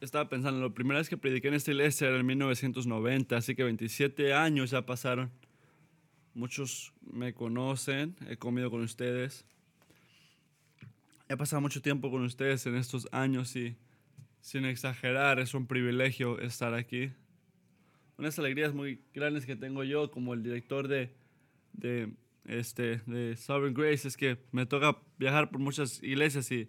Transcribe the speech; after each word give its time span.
estaba 0.00 0.28
pensando, 0.28 0.60
la 0.60 0.72
primera 0.72 0.98
vez 0.98 1.08
que 1.08 1.16
prediqué 1.16 1.48
en 1.48 1.54
esta 1.54 1.70
iglesia 1.70 2.08
era 2.08 2.18
en 2.18 2.26
1990, 2.26 3.36
así 3.36 3.54
que 3.54 3.64
27 3.64 4.32
años 4.32 4.70
ya 4.70 4.86
pasaron. 4.86 5.30
Muchos 6.34 6.92
me 7.02 7.34
conocen, 7.34 8.14
he 8.28 8.36
comido 8.36 8.70
con 8.70 8.82
ustedes. 8.82 9.44
He 11.28 11.36
pasado 11.36 11.60
mucho 11.60 11.82
tiempo 11.82 12.10
con 12.10 12.22
ustedes 12.22 12.64
en 12.66 12.76
estos 12.76 13.08
años 13.12 13.54
y 13.56 13.76
sin 14.40 14.64
exagerar 14.64 15.40
es 15.40 15.54
un 15.54 15.66
privilegio 15.66 16.38
estar 16.38 16.74
aquí. 16.74 17.10
Unas 18.16 18.38
alegrías 18.38 18.72
muy 18.72 19.02
grandes 19.12 19.46
que 19.46 19.56
tengo 19.56 19.84
yo 19.84 20.10
como 20.10 20.32
el 20.32 20.42
director 20.42 20.88
de, 20.88 21.10
de, 21.72 22.12
este, 22.44 22.98
de 23.06 23.36
Sovereign 23.36 23.74
Grace 23.74 24.08
es 24.08 24.16
que 24.16 24.38
me 24.52 24.64
toca 24.64 24.98
viajar 25.18 25.50
por 25.50 25.60
muchas 25.60 26.02
iglesias 26.02 26.50
y 26.50 26.68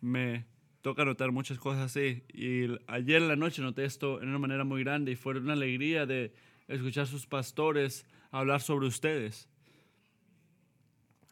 me 0.00 0.46
toca 0.88 1.04
notar 1.04 1.32
muchas 1.32 1.58
cosas 1.58 1.94
así. 1.94 2.22
Y 2.32 2.64
ayer 2.86 3.20
en 3.20 3.28
la 3.28 3.36
noche 3.36 3.60
noté 3.60 3.84
esto 3.84 4.22
en 4.22 4.30
una 4.30 4.38
manera 4.38 4.64
muy 4.64 4.82
grande 4.82 5.12
y 5.12 5.16
fue 5.16 5.36
una 5.36 5.52
alegría 5.52 6.06
de 6.06 6.32
escuchar 6.66 7.02
a 7.02 7.06
sus 7.06 7.26
pastores 7.26 8.06
hablar 8.30 8.62
sobre 8.62 8.86
ustedes. 8.86 9.50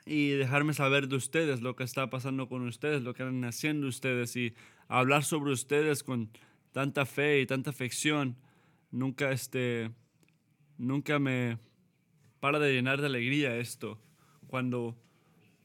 Y 0.05 0.33
dejarme 0.33 0.75
saber 0.75 1.09
de 1.09 1.17
ustedes, 1.17 1.63
lo 1.63 1.75
que 1.75 1.85
está 1.85 2.11
pasando 2.11 2.51
con 2.51 2.67
ustedes, 2.69 3.01
lo 3.01 3.15
que 3.15 3.23
están 3.23 3.43
haciendo 3.45 3.87
ustedes 3.87 4.37
y 4.37 4.53
hablar 4.89 5.25
sobre 5.25 5.53
ustedes 5.53 6.03
con 6.03 6.29
tanta 6.73 7.07
fe 7.07 7.41
y 7.41 7.47
tanta 7.47 7.71
afección. 7.71 8.37
Nunca, 8.91 9.31
este, 9.31 9.91
nunca 10.77 11.19
me 11.19 11.57
para 12.41 12.59
de 12.59 12.75
llenar 12.75 13.01
de 13.01 13.07
alegría 13.07 13.57
esto. 13.57 13.99
Cuando 14.49 14.99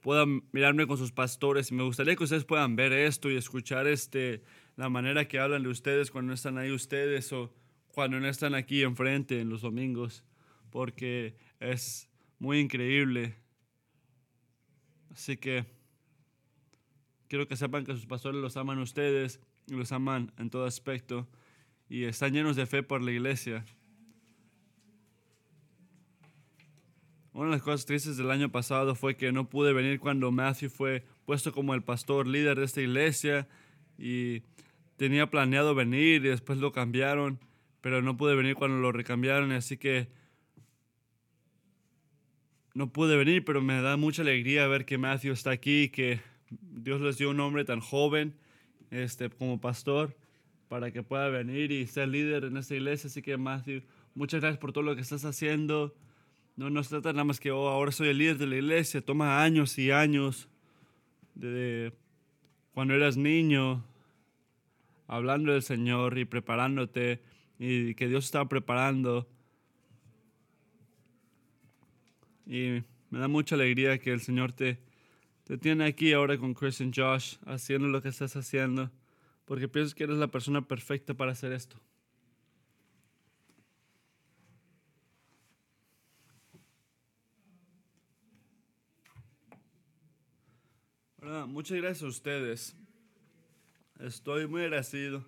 puedan 0.02 0.44
mirarme 0.52 0.88
con 0.88 0.98
sus 0.98 1.12
pastores 1.12 1.72
y 1.72 1.76
me 1.76 1.84
gustaría 1.84 2.16
que 2.16 2.24
ustedes 2.24 2.44
puedan 2.44 2.76
ver 2.76 2.92
esto 2.92 3.30
y 3.30 3.38
escuchar 3.38 3.88
este, 3.88 4.44
la 4.76 4.90
manera 4.90 5.28
que 5.28 5.40
hablan 5.40 5.64
de 5.64 5.70
ustedes 5.70 6.12
cuando 6.12 6.30
no 6.30 6.34
están 6.34 6.58
ahí 6.58 6.72
ustedes 6.72 7.32
o 7.32 7.54
cuando 7.92 8.20
no 8.20 8.28
están 8.28 8.56
aquí 8.56 8.84
enfrente 8.84 9.40
en 9.40 9.50
los 9.50 9.62
domingos, 9.62 10.24
porque 10.72 11.36
es 11.60 12.10
muy 12.40 12.60
increíble. 12.60 13.36
Así 15.12 15.38
que 15.38 15.66
quiero 17.28 17.48
que 17.48 17.56
sepan 17.56 17.86
que 17.86 17.94
sus 17.94 18.06
pastores 18.06 18.42
los 18.42 18.58
aman 18.58 18.80
ustedes 18.80 19.40
y 19.68 19.76
los 19.76 19.92
aman 19.92 20.32
en 20.38 20.50
todo 20.50 20.66
aspecto 20.66 21.28
y 21.90 22.06
están 22.06 22.34
llenos 22.34 22.56
de 22.56 22.66
fe 22.66 22.84
por 22.84 23.02
la 23.02 23.12
iglesia. 23.12 23.66
Una 27.34 27.46
de 27.46 27.52
las 27.52 27.62
cosas 27.62 27.86
tristes 27.86 28.18
del 28.18 28.30
año 28.30 28.52
pasado 28.52 28.94
fue 28.94 29.16
que 29.16 29.32
no 29.32 29.48
pude 29.48 29.72
venir 29.72 30.00
cuando 30.00 30.32
Matthew 30.32 30.70
fue 30.70 31.06
puesto 31.26 31.54
como 31.54 31.74
el 31.74 31.82
pastor 31.82 32.28
líder 32.28 32.60
de 32.60 32.66
esta 32.66 32.82
iglesia 32.82 33.48
y 33.98 34.42
tenía 34.98 35.30
planeado 35.30 35.74
venir 35.74 36.26
y 36.26 36.30
después 36.30 36.60
lo 36.60 36.74
cambiaron, 36.74 37.40
pero 37.80 38.02
no 38.02 38.18
pude 38.18 38.36
venir 38.36 38.56
cuando 38.56 38.78
lo 38.78 38.92
recambiaron, 38.92 39.54
así 39.54 39.78
que 39.78 40.10
no 42.74 42.92
pude 42.92 43.16
venir, 43.16 43.46
pero 43.46 43.62
me 43.62 43.82
da 43.82 43.96
mucha 43.96 44.24
alegría 44.24 44.68
ver 44.68 44.86
que 44.86 44.98
Matthew 44.98 45.34
está 45.34 45.52
aquí, 45.52 45.90
que 45.90 46.20
Dios 46.50 47.00
les 47.00 47.18
dio 47.18 47.30
un 47.30 47.40
hombre 47.40 47.64
tan 47.64 47.80
joven 47.80 48.34
este, 48.92 49.30
como 49.30 49.60
pastor 49.62 50.18
para 50.68 50.92
que 50.92 51.04
pueda 51.04 51.30
venir 51.30 51.72
y 51.72 51.88
ser 51.88 52.10
líder 52.10 52.46
en 52.46 52.58
esta 52.58 52.76
iglesia. 52.76 53.08
Así 53.08 53.22
que 53.22 53.38
Matthew, 53.38 53.84
muchas 54.16 54.42
gracias 54.42 54.60
por 54.60 54.72
todo 54.72 54.84
lo 54.84 54.96
que 54.96 55.02
estás 55.02 55.26
haciendo. 55.26 55.94
No 56.56 56.70
nos 56.70 56.90
trata 56.90 57.14
nada 57.14 57.24
más 57.24 57.40
que, 57.40 57.52
oh, 57.52 57.70
ahora 57.70 57.92
soy 57.92 58.10
el 58.10 58.18
líder 58.18 58.38
de 58.38 58.48
la 58.48 58.56
iglesia. 58.56 59.02
Toma 59.02 59.44
años 59.44 59.78
y 59.78 59.92
años 59.92 60.50
de 61.34 61.94
cuando 62.74 62.94
eras 62.94 63.18
niño, 63.18 63.84
hablando 65.08 65.52
del 65.52 65.62
Señor 65.62 66.18
y 66.18 66.26
preparándote 66.26 67.22
y 67.60 67.96
que 67.96 68.08
Dios 68.08 68.26
estaba 68.26 68.48
preparando. 68.48 69.28
Y 72.46 72.84
me 73.10 73.20
da 73.20 73.28
mucha 73.28 73.56
alegría 73.56 73.98
que 74.00 74.12
el 74.12 74.22
Señor 74.22 74.52
te, 74.52 74.80
te 75.44 75.58
tiene 75.58 75.86
aquí 75.86 76.14
ahora 76.14 76.38
con 76.38 76.54
Chris 76.54 76.82
y 76.82 76.92
Josh 76.94 77.36
haciendo 77.46 77.88
lo 77.88 78.02
que 78.02 78.10
estás 78.10 78.36
haciendo, 78.36 78.92
porque 79.46 79.68
pienso 79.68 79.96
que 79.96 80.06
eres 80.06 80.18
la 80.18 80.28
persona 80.28 80.62
perfecta 80.62 81.14
para 81.14 81.34
hacer 81.34 81.52
esto. 81.54 81.80
Muchas 91.48 91.78
gracias 91.78 92.04
a 92.04 92.08
ustedes. 92.08 92.76
Estoy 94.00 94.48
muy 94.48 94.64
agradecido. 94.64 95.26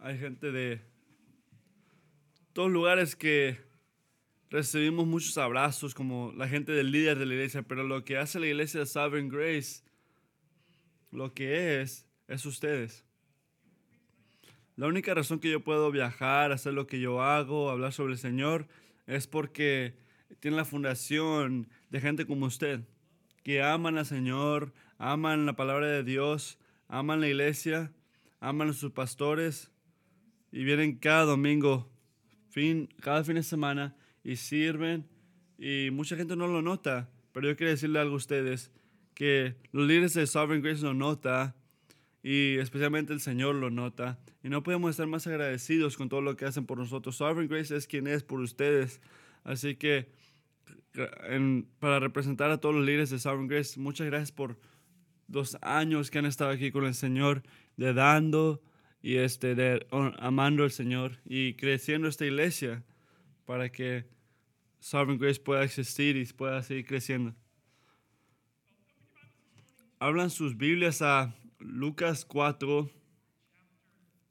Hay 0.00 0.18
gente 0.18 0.52
de 0.52 0.80
todos 2.52 2.70
lugares 2.70 3.16
que 3.16 3.58
recibimos 4.50 5.06
muchos 5.06 5.38
abrazos, 5.38 5.94
como 5.94 6.32
la 6.36 6.48
gente 6.48 6.72
del 6.72 6.92
líder 6.92 7.18
de 7.18 7.26
la 7.26 7.34
iglesia, 7.34 7.62
pero 7.62 7.82
lo 7.82 8.04
que 8.04 8.18
hace 8.18 8.38
la 8.38 8.46
iglesia 8.46 8.80
de 8.80 8.86
Sovereign 8.86 9.28
Grace, 9.28 9.82
lo 11.12 11.32
que 11.32 11.80
es, 11.80 12.06
es 12.28 12.44
ustedes. 12.44 13.06
La 14.76 14.86
única 14.86 15.14
razón 15.14 15.40
que 15.40 15.50
yo 15.50 15.60
puedo 15.60 15.90
viajar, 15.90 16.52
hacer 16.52 16.74
lo 16.74 16.86
que 16.86 17.00
yo 17.00 17.22
hago, 17.22 17.70
hablar 17.70 17.92
sobre 17.92 18.12
el 18.12 18.18
Señor, 18.18 18.68
es 19.06 19.26
porque 19.26 19.94
tiene 20.40 20.58
la 20.58 20.64
fundación 20.66 21.68
de 21.88 22.00
gente 22.00 22.26
como 22.26 22.46
usted 22.46 22.80
que 23.42 23.62
aman 23.62 23.98
al 23.98 24.06
Señor, 24.06 24.72
aman 24.98 25.46
la 25.46 25.54
palabra 25.54 25.86
de 25.86 26.04
Dios, 26.04 26.58
aman 26.88 27.20
la 27.20 27.28
iglesia, 27.28 27.92
aman 28.40 28.70
a 28.70 28.72
sus 28.72 28.92
pastores 28.92 29.70
y 30.52 30.64
vienen 30.64 30.96
cada 30.96 31.24
domingo, 31.24 31.90
fin, 32.48 32.88
cada 33.00 33.24
fin 33.24 33.36
de 33.36 33.42
semana 33.42 33.96
y 34.24 34.36
sirven 34.36 35.06
y 35.58 35.90
mucha 35.92 36.16
gente 36.16 36.36
no 36.36 36.46
lo 36.46 36.62
nota, 36.62 37.10
pero 37.32 37.48
yo 37.48 37.56
quiero 37.56 37.70
decirle 37.70 37.98
algo 37.98 38.14
a 38.14 38.18
ustedes, 38.18 38.72
que 39.14 39.56
los 39.72 39.86
líderes 39.86 40.14
de 40.14 40.26
Sovereign 40.26 40.62
Grace 40.62 40.82
lo 40.82 40.94
nota 40.94 41.54
y 42.22 42.56
especialmente 42.56 43.12
el 43.12 43.20
Señor 43.20 43.54
lo 43.54 43.70
nota 43.70 44.18
y 44.42 44.48
no 44.48 44.62
podemos 44.62 44.90
estar 44.90 45.06
más 45.06 45.26
agradecidos 45.26 45.96
con 45.96 46.08
todo 46.08 46.22
lo 46.22 46.36
que 46.36 46.46
hacen 46.46 46.64
por 46.64 46.78
nosotros. 46.78 47.16
Sovereign 47.16 47.48
Grace 47.48 47.76
es 47.76 47.86
quien 47.86 48.06
es 48.06 48.22
por 48.22 48.40
ustedes, 48.40 49.00
así 49.44 49.76
que 49.76 50.08
para 51.78 52.00
representar 52.00 52.50
a 52.50 52.58
todos 52.58 52.74
los 52.74 52.84
líderes 52.84 53.10
de 53.10 53.18
Sovereign 53.18 53.48
Grace, 53.48 53.78
muchas 53.78 54.06
gracias 54.06 54.32
por 54.32 54.58
dos 55.26 55.56
años 55.62 56.10
que 56.10 56.18
han 56.18 56.26
estado 56.26 56.50
aquí 56.50 56.70
con 56.70 56.84
el 56.84 56.94
Señor, 56.94 57.42
de 57.76 57.94
dando 57.94 58.62
y 59.02 59.16
este, 59.16 59.54
de 59.54 59.86
amando 60.18 60.64
al 60.64 60.70
Señor 60.70 61.18
y 61.24 61.54
creciendo 61.54 62.08
esta 62.08 62.26
iglesia 62.26 62.84
para 63.46 63.70
que 63.70 64.06
Sovereign 64.80 65.18
Grace 65.18 65.40
pueda 65.40 65.64
existir 65.64 66.16
y 66.16 66.24
pueda 66.26 66.62
seguir 66.62 66.86
creciendo. 66.86 67.34
Hablan 69.98 70.30
sus 70.30 70.56
Biblias 70.56 71.02
a 71.02 71.34
Lucas 71.58 72.24
4, 72.24 72.90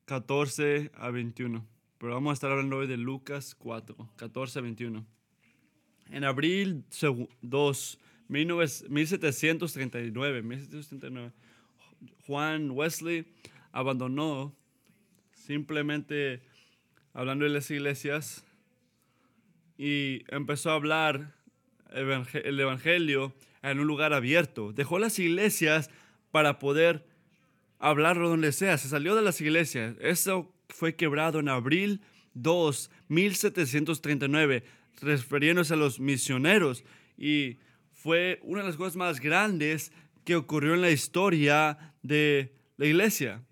14 0.05 0.91
a 0.95 1.09
21. 1.11 1.65
Pero 1.99 2.13
vamos 2.13 2.31
a 2.31 2.33
estar 2.33 2.51
hablando 2.51 2.77
hoy 2.77 2.87
de 2.87 2.97
Lucas 2.97 3.53
4, 3.55 3.95
14 4.15 4.59
a 4.59 4.61
21. 4.63 5.05
En 6.11 6.23
abril 6.23 6.83
2, 7.41 7.99
1739, 8.27 10.41
1739, 10.41 11.31
Juan 12.25 12.71
Wesley 12.71 13.25
abandonó 13.71 14.55
simplemente 15.31 16.41
hablando 17.13 17.45
de 17.45 17.51
las 17.51 17.69
iglesias 17.71 18.43
y 19.77 20.23
empezó 20.27 20.71
a 20.71 20.75
hablar 20.75 21.35
el 21.91 22.59
evangelio 22.59 23.33
en 23.61 23.79
un 23.79 23.87
lugar 23.87 24.13
abierto. 24.13 24.73
Dejó 24.73 24.99
las 24.99 25.19
iglesias 25.19 25.89
para 26.31 26.59
poder 26.59 27.05
hablarlo 27.79 28.29
donde 28.29 28.51
sea. 28.51 28.77
Se 28.77 28.89
salió 28.89 29.15
de 29.15 29.21
las 29.21 29.41
iglesias. 29.41 29.95
Eso 29.99 30.53
fue 30.69 30.95
quebrado 30.95 31.39
en 31.39 31.49
abril 31.49 32.01
2, 32.33 32.91
1739 33.07 34.63
refiriéndose 35.01 35.73
a 35.73 35.77
los 35.77 35.99
misioneros. 35.99 36.83
Y 37.17 37.57
fue 37.93 38.39
una 38.43 38.61
de 38.61 38.67
las 38.67 38.77
cosas 38.77 38.95
más 38.95 39.19
grandes 39.19 39.91
que 40.23 40.35
ocurrió 40.35 40.73
en 40.73 40.81
la 40.81 40.91
historia 40.91 41.95
de 42.01 42.53
la 42.77 42.85
iglesia. 42.85 43.43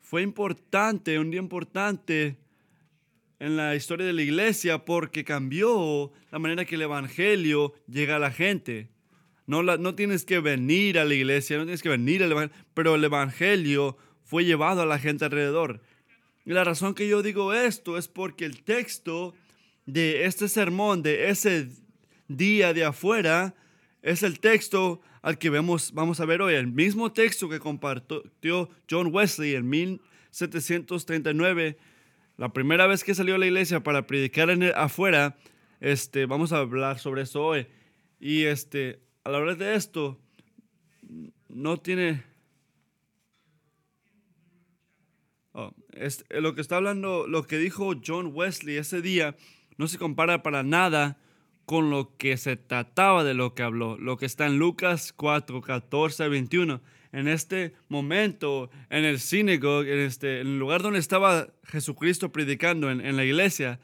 Fue 0.00 0.22
importante, 0.22 1.18
un 1.18 1.30
día 1.30 1.40
importante 1.40 2.38
en 3.38 3.56
la 3.56 3.74
historia 3.74 4.06
de 4.06 4.12
la 4.12 4.22
iglesia 4.22 4.84
porque 4.84 5.24
cambió 5.24 6.12
la 6.30 6.38
manera 6.38 6.64
que 6.64 6.76
el 6.76 6.82
Evangelio 6.82 7.74
llega 7.86 8.16
a 8.16 8.20
la 8.20 8.30
gente. 8.30 8.88
No, 9.46 9.62
la, 9.62 9.76
no 9.76 9.94
tienes 9.94 10.24
que 10.24 10.40
venir 10.40 10.98
a 10.98 11.04
la 11.04 11.14
iglesia, 11.14 11.56
no 11.56 11.64
tienes 11.64 11.82
que 11.82 11.88
venir 11.88 12.22
al 12.22 12.32
Evangelio, 12.32 12.64
pero 12.74 12.94
el 12.94 13.04
Evangelio 13.04 13.96
fue 14.24 14.44
llevado 14.44 14.82
a 14.82 14.86
la 14.86 14.98
gente 14.98 15.24
alrededor. 15.24 15.80
Y 16.44 16.52
la 16.52 16.64
razón 16.64 16.94
que 16.94 17.08
yo 17.08 17.22
digo 17.22 17.52
esto 17.52 17.96
es 17.98 18.08
porque 18.08 18.44
el 18.44 18.62
texto 18.62 19.34
de 19.86 20.26
este 20.26 20.48
sermón, 20.48 21.02
de 21.02 21.30
ese 21.30 21.68
día 22.28 22.74
de 22.74 22.84
afuera, 22.84 23.54
es 24.02 24.22
el 24.22 24.40
texto 24.40 25.00
al 25.22 25.38
que 25.38 25.48
vemos, 25.50 25.92
vamos 25.92 26.20
a 26.20 26.24
ver 26.24 26.42
hoy, 26.42 26.54
el 26.54 26.68
mismo 26.68 27.12
texto 27.12 27.48
que 27.48 27.58
compartió 27.58 28.70
John 28.88 29.12
Wesley 29.12 29.54
en 29.54 29.68
1739, 29.68 31.76
la 32.36 32.52
primera 32.52 32.86
vez 32.86 33.02
que 33.02 33.14
salió 33.14 33.36
a 33.36 33.38
la 33.38 33.46
iglesia 33.46 33.82
para 33.82 34.06
predicar 34.06 34.50
en 34.50 34.64
afuera, 34.74 35.36
este, 35.80 36.26
vamos 36.26 36.52
a 36.52 36.58
hablar 36.58 36.98
sobre 36.98 37.22
eso 37.22 37.44
hoy. 37.44 37.66
Y 38.20 38.44
este, 38.44 39.00
a 39.24 39.30
la 39.30 39.38
hora 39.38 39.54
de 39.54 39.74
esto, 39.74 40.20
no 41.48 41.78
tiene... 41.78 42.22
Oh, 45.52 45.72
lo 46.30 46.54
que 46.54 46.60
está 46.60 46.76
hablando, 46.76 47.26
lo 47.26 47.46
que 47.46 47.58
dijo 47.58 47.94
John 48.06 48.32
Wesley 48.34 48.76
ese 48.76 49.00
día, 49.00 49.34
no 49.78 49.88
se 49.88 49.98
compara 49.98 50.42
para 50.42 50.62
nada 50.62 51.18
con 51.66 51.90
lo 51.90 52.16
que 52.16 52.36
se 52.36 52.56
trataba 52.56 53.24
de 53.24 53.34
lo 53.34 53.54
que 53.54 53.62
habló, 53.62 53.98
lo 53.98 54.16
que 54.16 54.26
está 54.26 54.46
en 54.46 54.58
Lucas 54.58 55.12
4, 55.12 55.60
14, 55.60 56.28
21. 56.28 56.80
En 57.12 57.28
este 57.28 57.74
momento, 57.88 58.70
en 58.88 59.04
el 59.04 59.18
sinagogue, 59.18 59.92
en, 59.92 60.00
este, 60.00 60.40
en 60.40 60.46
el 60.46 60.58
lugar 60.58 60.82
donde 60.82 61.00
estaba 61.00 61.48
Jesucristo 61.64 62.30
predicando, 62.30 62.90
en, 62.90 63.00
en 63.00 63.16
la 63.16 63.24
iglesia, 63.24 63.80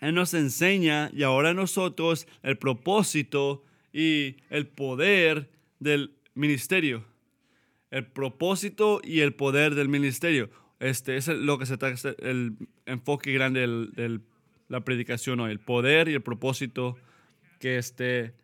Él 0.00 0.14
nos 0.14 0.32
enseña 0.32 1.10
y 1.12 1.24
ahora 1.24 1.52
nosotros 1.52 2.26
el 2.42 2.56
propósito 2.56 3.64
y 3.92 4.36
el 4.50 4.66
poder 4.66 5.50
del 5.78 6.14
ministerio. 6.34 7.04
El 7.90 8.06
propósito 8.06 9.00
y 9.04 9.20
el 9.20 9.34
poder 9.34 9.74
del 9.74 9.88
ministerio. 9.88 10.50
Este 10.80 11.16
es 11.16 11.28
lo 11.28 11.58
que 11.58 11.66
se 11.66 11.76
trata, 11.76 12.14
el 12.18 12.56
enfoque 12.84 13.32
grande 13.32 13.60
de 13.60 14.20
la 14.68 14.80
predicación 14.84 15.40
hoy. 15.40 15.50
El 15.50 15.60
poder 15.60 16.08
y 16.08 16.14
el 16.14 16.22
propósito 16.22 16.96
que 17.58 17.78
este 17.78 18.34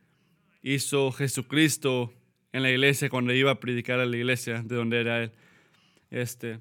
hizo 0.63 1.13
Jesucristo 1.13 2.13
en 2.53 2.63
la 2.63 2.71
iglesia 2.71 3.09
cuando 3.09 3.33
iba 3.33 3.51
a 3.51 3.61
predicar 3.61 4.01
a 4.01 4.07
la 4.07 4.17
iglesia 4.17 4.63
de 4.63 4.77
donde 4.77 5.01
era 5.01 5.25
él. 5.25 5.33
Este. 6.11 6.61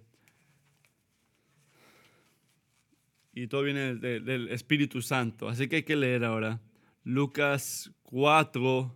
Y 3.34 3.48
todo 3.48 3.64
viene 3.64 3.96
del 3.96 4.50
Espíritu 4.50 5.02
Santo. 5.02 5.48
Así 5.48 5.68
que 5.68 5.78
hay 5.78 5.84
que 5.84 5.96
leer 5.96 6.26
ahora. 6.26 6.60
Lucas 7.04 7.92
4, 8.04 8.94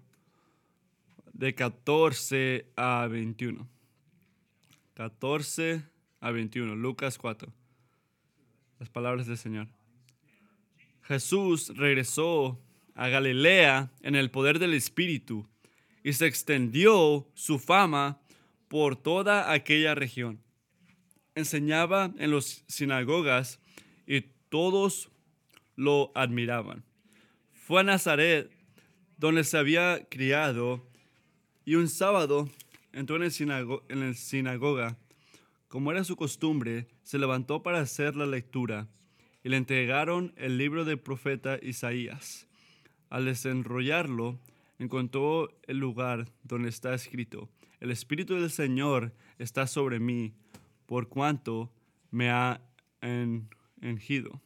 de 1.33 1.55
14 1.55 2.71
a 2.75 3.07
21. 3.07 3.67
14 4.93 5.83
a 6.19 6.31
21. 6.31 6.75
Lucas 6.75 7.17
4. 7.17 7.51
Las 8.79 8.89
palabras 8.89 9.27
del 9.27 9.37
Señor. 9.37 9.67
Jesús 11.07 11.71
regresó 11.75 12.59
a 12.95 13.09
Galilea 13.09 13.91
en 14.01 14.15
el 14.15 14.31
poder 14.31 14.57
del 14.57 14.73
Espíritu 14.73 15.47
y 16.03 16.13
se 16.13 16.25
extendió 16.25 17.27
su 17.35 17.59
fama 17.59 18.19
por 18.67 18.95
toda 18.95 19.51
aquella 19.51 19.93
región. 19.93 20.41
Enseñaba 21.35 22.11
en 22.17 22.31
las 22.31 22.63
sinagogas 22.67 23.59
y 24.07 24.21
todos 24.49 25.09
lo 25.75 26.11
admiraban. 26.15 26.83
Fue 27.53 27.81
a 27.81 27.83
Nazaret, 27.83 28.49
donde 29.17 29.43
se 29.43 29.57
había 29.57 30.07
criado, 30.09 30.87
y 31.65 31.75
un 31.75 31.87
sábado 31.87 32.49
entró 32.93 33.17
en 33.17 33.23
el, 33.23 34.15
sinagoga. 34.15 34.97
Como 35.67 35.91
era 35.91 36.03
su 36.03 36.15
costumbre, 36.15 36.87
se 37.03 37.19
levantó 37.19 37.61
para 37.61 37.79
hacer 37.79 38.15
la 38.15 38.25
lectura 38.25 38.87
y 39.45 39.49
le 39.49 39.57
entregaron 39.57 40.33
el 40.37 40.57
libro 40.57 40.85
del 40.85 40.97
profeta 40.97 41.59
Isaías. 41.61 42.47
Al 43.11 43.25
desenrollarlo, 43.25 44.39
encontró 44.79 45.55
el 45.67 45.77
lugar 45.77 46.25
donde 46.41 46.69
está 46.69 46.95
escrito, 46.95 47.47
el 47.79 47.91
Espíritu 47.91 48.33
del 48.33 48.49
Señor 48.49 49.13
está 49.37 49.67
sobre 49.67 49.99
mí, 49.99 50.33
por 50.87 51.09
cuanto 51.09 51.71
me 52.09 52.31
ha 52.31 52.59
engido. 53.81 54.41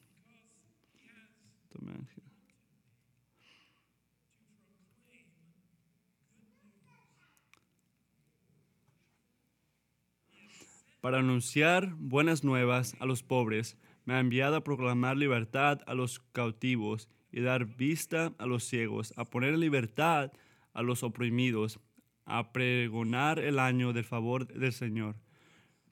Para 11.00 11.20
anunciar 11.20 11.96
buenas 11.96 12.44
nuevas 12.44 12.98
a 13.00 13.06
los 13.06 13.24
pobres, 13.24 13.78
me 14.10 14.16
ha 14.16 14.22
enviado 14.22 14.56
a 14.56 14.64
proclamar 14.64 15.18
libertad 15.18 15.82
a 15.86 15.94
los 15.94 16.18
cautivos 16.32 17.08
y 17.32 17.42
dar 17.42 17.66
vista 17.66 18.34
a 18.40 18.48
los 18.48 18.64
ciegos, 18.64 19.14
a 19.18 19.26
poner 19.26 19.56
libertad 19.56 20.32
a 20.74 20.82
los 20.82 21.04
oprimidos, 21.04 21.80
a 22.26 22.52
pregonar 22.52 23.38
el 23.38 23.60
año 23.60 23.94
del 23.94 24.06
favor 24.06 24.48
del 24.48 24.74
Señor. 24.74 25.16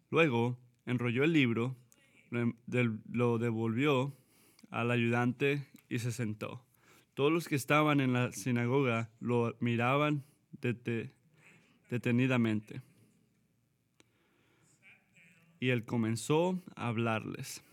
Luego 0.10 0.58
enrolló 0.88 1.24
el 1.26 1.32
libro, 1.32 1.76
lo 2.32 3.38
devolvió 3.38 4.18
al 4.72 4.90
ayudante 4.90 5.68
y 5.88 6.00
se 6.00 6.12
sentó. 6.12 6.66
Todos 7.14 7.32
los 7.32 7.48
que 7.48 7.54
estaban 7.54 8.00
en 8.00 8.14
la 8.14 8.32
sinagoga 8.32 9.12
lo 9.20 9.56
miraban 9.60 10.24
detenidamente. 11.92 12.82
Y 15.60 15.70
él 15.70 15.86
comenzó 15.86 16.64
a 16.76 16.88
hablarles. 16.88 17.64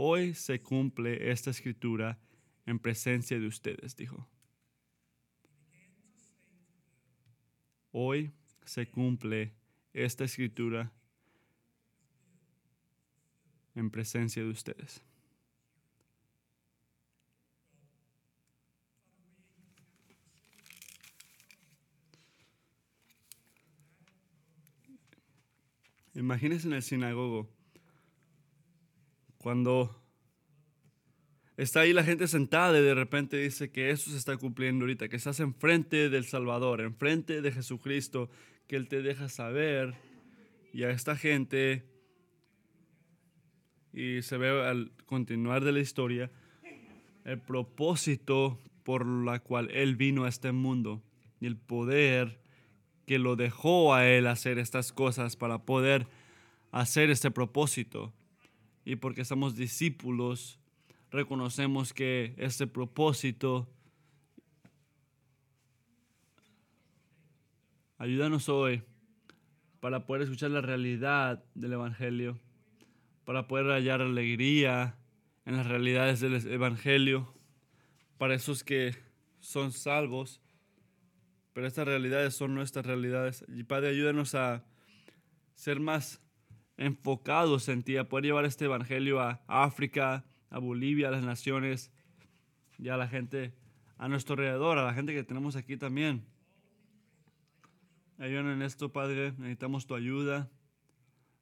Hoy 0.00 0.32
se 0.34 0.62
cumple 0.62 1.32
esta 1.32 1.50
escritura 1.50 2.20
en 2.66 2.78
presencia 2.78 3.36
de 3.36 3.48
ustedes, 3.48 3.96
dijo. 3.96 4.28
Hoy 7.90 8.30
se 8.64 8.88
cumple 8.88 9.56
esta 9.92 10.22
escritura 10.22 10.92
en 13.74 13.90
presencia 13.90 14.40
de 14.40 14.50
ustedes. 14.50 15.02
Imagínense 26.14 26.68
en 26.68 26.74
el 26.74 26.84
sinagogo 26.84 27.57
cuando 29.38 30.02
está 31.56 31.80
ahí 31.80 31.92
la 31.92 32.04
gente 32.04 32.28
sentada 32.28 32.78
y 32.78 32.82
de 32.82 32.94
repente 32.94 33.36
dice 33.36 33.70
que 33.70 33.90
eso 33.90 34.10
se 34.10 34.16
está 34.16 34.36
cumpliendo 34.36 34.84
ahorita, 34.84 35.08
que 35.08 35.16
estás 35.16 35.40
enfrente 35.40 36.08
del 36.08 36.24
Salvador, 36.24 36.80
enfrente 36.80 37.40
de 37.40 37.52
Jesucristo, 37.52 38.30
que 38.66 38.76
Él 38.76 38.88
te 38.88 39.02
deja 39.02 39.28
saber 39.28 39.94
y 40.72 40.84
a 40.84 40.90
esta 40.90 41.16
gente, 41.16 41.84
y 43.92 44.22
se 44.22 44.36
ve 44.36 44.48
al 44.48 44.92
continuar 45.06 45.64
de 45.64 45.72
la 45.72 45.80
historia, 45.80 46.30
el 47.24 47.40
propósito 47.40 48.58
por 48.84 49.06
la 49.06 49.40
cual 49.40 49.70
Él 49.70 49.96
vino 49.96 50.24
a 50.24 50.28
este 50.28 50.52
mundo 50.52 51.02
y 51.40 51.46
el 51.46 51.56
poder 51.56 52.40
que 53.06 53.18
lo 53.18 53.36
dejó 53.36 53.94
a 53.94 54.06
Él 54.06 54.26
hacer 54.26 54.58
estas 54.58 54.92
cosas 54.92 55.36
para 55.36 55.64
poder 55.64 56.06
hacer 56.70 57.10
este 57.10 57.30
propósito. 57.30 58.12
Y 58.88 58.96
porque 58.96 59.26
somos 59.26 59.54
discípulos, 59.54 60.58
reconocemos 61.10 61.92
que 61.92 62.32
este 62.38 62.66
propósito 62.66 63.68
ayúdanos 67.98 68.48
hoy 68.48 68.82
para 69.80 70.06
poder 70.06 70.22
escuchar 70.22 70.52
la 70.52 70.62
realidad 70.62 71.44
del 71.54 71.74
Evangelio, 71.74 72.38
para 73.26 73.46
poder 73.46 73.66
hallar 73.66 74.00
alegría 74.00 74.96
en 75.44 75.58
las 75.58 75.66
realidades 75.66 76.20
del 76.20 76.36
Evangelio, 76.50 77.34
para 78.16 78.34
esos 78.34 78.64
que 78.64 78.96
son 79.38 79.72
salvos, 79.72 80.40
pero 81.52 81.66
estas 81.66 81.86
realidades 81.86 82.34
son 82.34 82.54
nuestras 82.54 82.86
realidades. 82.86 83.44
Y 83.48 83.64
Padre, 83.64 83.90
ayúdanos 83.90 84.34
a 84.34 84.64
ser 85.56 85.78
más 85.78 86.22
enfocados 86.78 87.68
en 87.68 87.82
ti, 87.82 87.96
a 87.96 88.08
poder 88.08 88.24
llevar 88.24 88.46
este 88.46 88.64
Evangelio 88.64 89.20
a 89.20 89.42
África, 89.46 90.24
a 90.48 90.58
Bolivia, 90.58 91.08
a 91.08 91.10
las 91.10 91.22
naciones 91.22 91.92
y 92.78 92.88
a 92.88 92.96
la 92.96 93.08
gente 93.08 93.52
a 93.98 94.08
nuestro 94.08 94.34
alrededor, 94.34 94.78
a 94.78 94.84
la 94.84 94.94
gente 94.94 95.12
que 95.12 95.24
tenemos 95.24 95.56
aquí 95.56 95.76
también. 95.76 96.24
Ayúdanos 98.18 98.54
en 98.54 98.62
esto, 98.62 98.92
Padre, 98.92 99.32
necesitamos 99.38 99.86
tu 99.86 99.94
ayuda. 99.94 100.48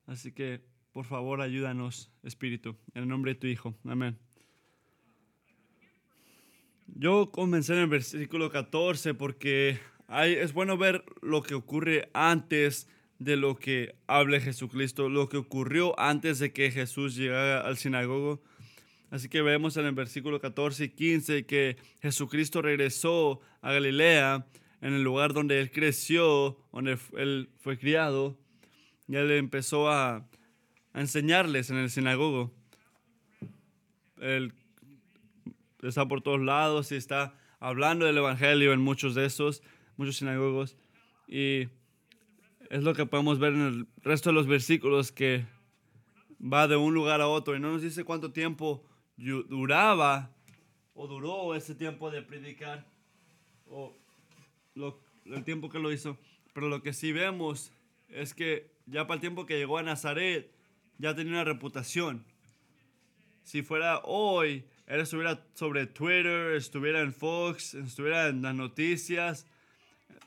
Así 0.07 0.33
que, 0.33 0.63
por 0.93 1.05
favor, 1.05 1.41
ayúdanos, 1.41 2.11
Espíritu, 2.23 2.77
en 2.95 3.03
el 3.03 3.09
nombre 3.09 3.35
de 3.35 3.41
tu 3.41 3.47
Hijo. 3.47 3.75
Amén. 3.85 4.19
Yo 6.87 7.31
comencé 7.31 7.75
en 7.75 7.81
el 7.81 7.89
versículo 7.89 8.51
14 8.51 9.15
porque 9.15 9.79
hay, 10.07 10.35
es 10.35 10.53
bueno 10.53 10.79
ver 10.79 11.05
lo 11.21 11.43
que 11.43 11.55
ocurre 11.55 12.09
antes 12.15 12.89
de 13.19 13.37
lo 13.37 13.57
que 13.57 13.95
hable 14.07 14.41
Jesucristo, 14.41 15.09
lo 15.09 15.29
que 15.29 15.37
ocurrió 15.37 15.99
antes 15.99 16.39
de 16.39 16.53
que 16.53 16.71
Jesús 16.71 17.17
llegara 17.17 17.61
al 17.61 17.77
sinagogo 17.79 18.43
Así 19.11 19.29
que 19.29 19.41
vemos 19.41 19.77
en 19.77 19.87
el 19.87 19.95
versículo 19.95 20.41
14 20.41 20.85
y 20.85 20.89
15 20.89 21.47
que 21.47 21.77
Jesucristo 22.03 22.61
regresó 22.61 23.41
a 23.63 23.73
Galilea 23.73 24.47
en 24.81 24.95
el 24.95 25.03
lugar 25.03 25.33
donde 25.33 25.61
él 25.61 25.71
creció, 25.71 26.59
donde 26.73 26.99
él 27.17 27.49
fue 27.59 27.79
criado, 27.79 28.37
y 29.09 29.17
él 29.17 29.31
empezó 29.31 29.89
a, 29.89 30.17
a 30.93 31.01
enseñarles 31.01 31.71
en 31.71 31.77
el 31.77 31.89
sinagogo. 31.89 32.53
Él 34.21 34.53
está 35.83 36.07
por 36.07 36.21
todos 36.21 36.41
lados 36.41 36.91
y 36.91 36.97
está 36.97 37.35
hablando 37.61 38.07
del 38.07 38.19
Evangelio 38.19 38.73
en 38.73 38.81
muchos 38.81 39.15
de 39.15 39.25
esos, 39.25 39.63
muchos 39.97 40.17
sinagogos. 40.17 40.77
Y 41.29 41.69
es 42.71 42.83
lo 42.83 42.95
que 42.95 43.07
podemos 43.07 43.39
ver 43.39 43.55
en 43.55 43.61
el 43.61 43.87
resto 44.03 44.31
de 44.31 44.35
los 44.35 44.47
versículos 44.47 45.13
que 45.13 45.47
va 46.41 46.69
de 46.69 46.77
un 46.77 46.95
lugar 46.95 47.21
a 47.21 47.29
otro 47.29 47.57
y 47.57 47.61
no 47.61 47.73
nos 47.73 47.83
dice 47.83 48.05
cuánto 48.05 48.33
tiempo 48.33 48.85
duraba 49.17 50.31
o 50.95 51.07
duró 51.07 51.55
ese 51.55 51.75
tiempo 51.75 52.11
de 52.11 52.23
predicar 52.23 52.87
o 53.69 53.97
el 55.25 55.45
tiempo 55.45 55.69
que 55.69 55.79
lo 55.79 55.93
hizo. 55.93 56.19
Pero 56.53 56.69
lo 56.69 56.83
que 56.83 56.93
sí 56.93 57.13
vemos 57.13 57.73
es 58.09 58.35
que 58.35 58.71
ya 58.87 59.07
para 59.07 59.17
el 59.17 59.21
tiempo 59.21 59.47
que 59.47 59.59
llegó 59.59 59.79
a 59.79 59.83
Nazaret 59.83 60.51
ya 60.99 61.15
tenía 61.15 61.33
una 61.33 61.45
reputación. 61.45 62.25
Si 63.43 63.63
fuera 63.63 64.01
hoy, 64.05 64.65
él 64.87 65.01
estuviera 65.01 65.47
sobre 65.55 65.87
Twitter, 65.87 66.55
estuviera 66.55 67.01
en 67.01 67.13
Fox, 67.13 67.75
estuviera 67.75 68.29
en 68.29 68.43
las 68.43 68.55
noticias, 68.55 69.47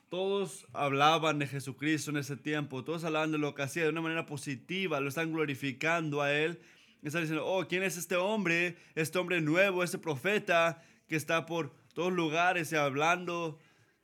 todos 0.10 0.66
hablaban 0.74 1.40
de 1.40 1.48
Jesucristo 1.48 2.12
en 2.12 2.18
ese 2.18 2.36
tiempo, 2.36 2.84
todos 2.84 3.04
hablaban 3.04 3.32
de 3.32 3.38
lo 3.38 3.54
que 3.54 3.62
hacía 3.62 3.84
de 3.84 3.90
una 3.90 4.02
manera 4.02 4.26
positiva, 4.26 5.00
lo 5.00 5.10
están 5.10 5.32
glorificando 5.32 6.22
a 6.22 6.34
Él. 6.34 6.60
Están 7.04 7.22
diciendo, 7.22 7.46
oh, 7.46 7.66
¿quién 7.68 7.84
es 7.84 7.96
este 7.96 8.18
hombre? 8.18 8.76
Este 8.96 9.20
hombre 9.20 9.40
nuevo, 9.40 9.84
este 9.84 9.98
profeta 9.98 10.84
que 11.08 11.16
está 11.16 11.46
por 11.46 11.74
todos 11.94 12.12
lugares 12.12 12.72
y 12.72 12.76
hablando 12.76 13.58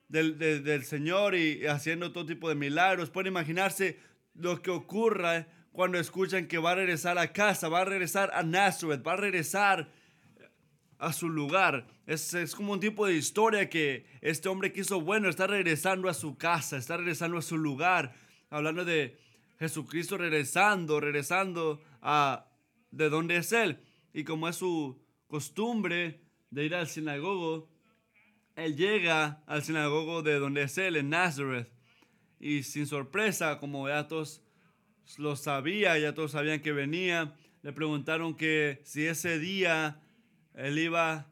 del, 0.08 0.38
del 0.38 0.86
Señor 0.86 1.36
y 1.36 1.66
haciendo 1.68 2.14
todo 2.14 2.26
tipo 2.26 2.48
de 2.48 2.56
milagros. 2.56 3.10
Pueden 3.10 3.34
imaginarse 3.34 4.00
lo 4.34 4.62
que 4.62 4.72
ocurra 4.72 5.48
cuando 5.74 6.00
escuchan 6.00 6.48
que 6.48 6.58
va 6.58 6.72
a 6.72 6.76
regresar 6.76 7.18
a 7.18 7.34
casa, 7.34 7.68
va 7.68 7.82
a 7.82 7.86
regresar 7.86 8.32
a 8.34 8.44
Nazareth, 8.44 9.06
va 9.06 9.14
a 9.14 9.18
regresar 9.18 9.90
a 10.98 11.14
su 11.14 11.30
lugar. 11.30 11.88
Es, 12.06 12.34
es, 12.34 12.56
como 12.56 12.74
un 12.74 12.80
tipo 12.80 13.06
de 13.06 13.16
historia 13.16 13.70
que 13.70 14.06
este 14.22 14.50
hombre 14.50 14.72
que 14.72 14.82
hizo 14.82 15.02
bueno 15.02 15.30
está 15.30 15.48
regresando 15.48 16.10
a 16.10 16.14
su 16.14 16.38
casa, 16.38 16.78
está 16.78 16.98
regresando 16.98 17.38
a 17.38 17.42
su 17.42 17.58
lugar. 17.58 18.14
Hablando 18.50 18.86
de 18.86 19.18
Jesucristo 19.60 20.18
regresando, 20.18 21.00
regresando 21.00 21.82
a 22.02 22.48
de 22.92 23.10
donde 23.10 23.38
es 23.38 23.52
Él. 23.52 23.80
Y 24.14 24.24
como 24.24 24.48
es 24.48 24.56
su 24.56 25.02
costumbre 25.28 26.22
de 26.50 26.66
ir 26.66 26.76
al 26.76 26.88
sinagogo, 26.88 27.70
Él 28.56 28.76
llega 28.76 29.44
al 29.48 29.64
sinagogo 29.64 30.22
de 30.22 30.40
donde 30.40 30.64
es 30.64 30.78
Él, 30.78 30.96
en 30.96 31.10
Nazareth. 31.10 31.70
Y 32.40 32.64
sin 32.64 32.86
sorpresa, 32.86 33.60
como 33.60 33.88
ya 33.88 34.08
todos 34.08 34.42
lo 35.18 35.36
sabía, 35.36 35.98
ya 35.98 36.14
todos 36.14 36.32
sabían 36.32 36.62
que 36.62 36.72
venía, 36.72 37.36
le 37.62 37.74
preguntaron 37.74 38.36
que 38.36 38.82
si 38.84 39.06
ese 39.06 39.40
día 39.40 40.02
él 40.56 40.80
iba, 40.80 41.32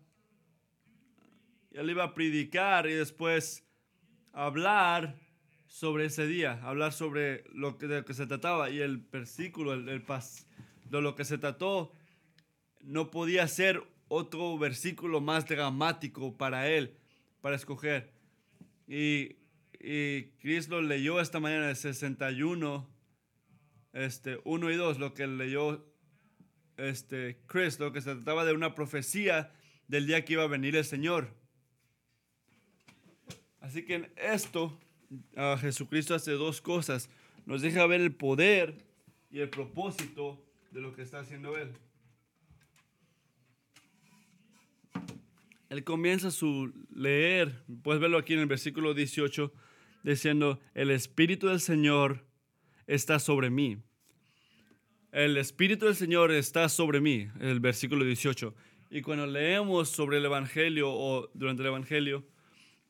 él 1.71 1.89
iba 1.89 2.03
a 2.03 2.13
predicar 2.13 2.87
y 2.87 2.93
después 2.93 3.65
hablar 4.33 5.15
sobre 5.67 6.05
ese 6.05 6.27
día, 6.27 6.59
hablar 6.63 6.93
sobre 6.93 7.45
lo 7.53 7.77
que, 7.77 7.87
de 7.87 7.97
lo 7.97 8.05
que 8.05 8.13
se 8.13 8.27
trataba. 8.27 8.69
Y 8.69 8.79
el 8.79 8.97
versículo, 8.97 9.73
el, 9.73 9.89
el 9.89 10.03
de 10.05 11.01
lo 11.01 11.15
que 11.15 11.25
se 11.25 11.37
trató, 11.37 11.91
no 12.81 13.09
podía 13.09 13.47
ser 13.47 13.81
otro 14.07 14.57
versículo 14.57 15.21
más 15.21 15.47
dramático 15.47 16.37
para 16.37 16.69
él, 16.69 16.97
para 17.41 17.55
escoger. 17.55 18.11
Y, 18.87 19.37
y 19.79 20.25
Chris 20.39 20.67
lo 20.67 20.81
leyó 20.81 21.19
esta 21.19 21.39
mañana 21.39 21.67
de 21.67 21.75
61, 21.75 22.87
este, 23.93 24.39
1 24.43 24.71
y 24.71 24.75
2, 24.75 24.99
lo 24.99 25.13
que 25.13 25.27
leyó 25.27 25.92
este, 26.77 27.37
Chris, 27.47 27.77
que 27.77 28.01
se 28.01 28.15
trataba 28.15 28.45
de 28.45 28.53
una 28.53 28.75
profecía 28.75 29.51
del 29.87 30.07
día 30.07 30.25
que 30.25 30.33
iba 30.33 30.43
a 30.43 30.47
venir 30.47 30.75
el 30.75 30.85
Señor. 30.85 31.29
Así 33.59 33.85
que 33.85 33.95
en 33.95 34.13
esto, 34.17 34.77
Jesucristo 35.59 36.15
hace 36.15 36.31
dos 36.31 36.61
cosas. 36.61 37.09
Nos 37.45 37.61
deja 37.61 37.85
ver 37.85 38.01
el 38.01 38.13
poder 38.13 38.75
y 39.31 39.39
el 39.39 39.49
propósito 39.49 40.43
de 40.71 40.81
lo 40.81 40.93
que 40.93 41.01
está 41.01 41.19
haciendo 41.19 41.57
Él. 41.57 41.71
Él 45.69 45.83
comienza 45.83 46.29
su 46.29 46.71
leer, 46.93 47.63
puedes 47.81 47.99
verlo 47.99 48.17
aquí 48.17 48.33
en 48.33 48.41
el 48.41 48.45
versículo 48.45 48.93
18, 48.93 49.51
diciendo, 50.03 50.59
el 50.75 50.91
Espíritu 50.91 51.47
del 51.47 51.59
Señor 51.59 52.25
está 52.85 53.17
sobre 53.17 53.49
mí 53.49 53.81
el 55.13 55.37
Espíritu 55.37 55.85
del 55.85 55.95
Señor 55.95 56.31
está 56.31 56.67
sobre 56.69 56.99
mí, 56.99 57.27
el 57.39 57.59
versículo 57.59 58.03
18. 58.03 58.55
Y 58.89 59.01
cuando 59.03 59.27
leemos 59.27 59.89
sobre 59.89 60.17
el 60.17 60.25
Evangelio 60.25 60.89
o 60.89 61.29
durante 61.35 61.61
el 61.61 61.67
Evangelio, 61.67 62.25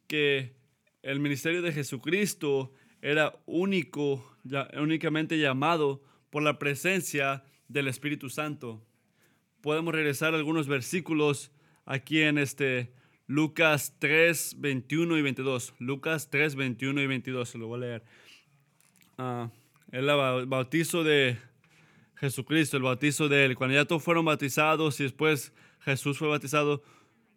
que 0.08 0.56
el 1.01 1.20
ministerio 1.20 1.62
de 1.62 1.74
Jesucristo 1.74 2.72
era 3.01 3.38
único, 3.46 4.38
únicamente 4.80 5.38
llamado 5.38 6.01
por 6.30 6.44
la 6.44 6.60
presencia 6.60 7.44
del 7.68 7.89
Espíritu 7.89 8.30
Santo. 8.30 8.82
Podemos 9.60 9.94
regresar 9.94 10.34
a 10.34 10.38
algunos 10.38 10.70
versículos 10.70 11.51
aquí 11.86 12.22
en 12.22 12.38
este 12.38 12.94
Lucas 13.27 13.98
3, 14.00 14.62
21 14.62 15.18
y 15.18 15.22
22. 15.22 15.74
Lucas 15.80 16.30
3, 16.30 16.56
21 16.56 17.01
y 17.01 17.08
22, 17.08 17.50
se 17.50 17.58
lo 17.58 17.68
voy 17.68 17.80
a 17.80 17.86
leer. 17.86 18.03
Ah, 19.18 19.50
el 19.92 20.06
bautizo 20.48 21.03
de 21.03 21.38
Jesucristo, 22.24 22.77
el 22.77 22.84
bautizo 22.84 23.27
de 23.27 23.44
Él. 23.44 23.56
Cuando 23.58 23.75
ya 23.75 23.84
todos 23.84 24.01
fueron 24.01 24.24
bautizados 24.24 24.98
y 25.01 25.03
después 25.03 25.51
Jesús 25.82 26.18
fue 26.18 26.30
bautizado, 26.30 26.82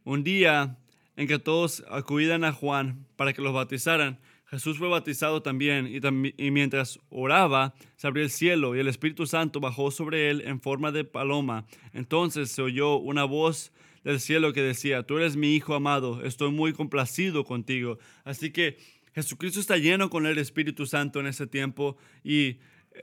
un 0.04 0.22
día 0.22 0.78
en 1.16 1.26
que 1.26 1.40
todos 1.40 1.82
acudían 1.90 2.44
a 2.44 2.52
Juan 2.52 3.04
para 3.16 3.32
que 3.32 3.42
los 3.42 3.52
bautizaran, 3.52 4.20
Jesús 4.46 4.78
fue 4.78 4.86
bautizado 4.86 5.42
también 5.42 5.88
y, 5.88 5.98
y, 6.46 6.50
mientras 6.52 7.00
oraba 7.10 7.74
se 7.96 8.06
abrió 8.06 8.22
el 8.22 8.30
cielo 8.30 8.76
y 8.76 8.78
el 8.78 8.86
Espíritu 8.86 9.26
Santo 9.26 9.58
bajó 9.58 9.90
sobre 9.90 10.30
él 10.30 10.42
en 10.46 10.60
forma 10.60 10.92
de 10.92 11.02
paloma. 11.02 11.66
Entonces 11.92 12.52
se 12.52 12.62
oyó 12.62 12.94
una 12.94 13.24
voz 13.24 13.72
del 14.04 14.20
cielo 14.20 14.52
que 14.52 14.62
decía, 14.62 15.02
tú 15.02 15.16
eres 15.16 15.34
mi 15.34 15.56
Hijo 15.56 15.74
amado, 15.74 16.22
estoy 16.22 16.52
muy 16.52 16.72
complacido 16.72 17.42
contigo. 17.42 17.98
Así 18.22 18.52
que 18.52 18.78
Jesucristo 19.16 19.58
está 19.58 19.78
lleno 19.78 20.10
con 20.10 20.26
el 20.26 20.38
Espíritu 20.38 20.86
Santo 20.86 21.18
en 21.18 21.26
ese 21.26 21.48
tiempo 21.48 21.96
y 22.22 22.58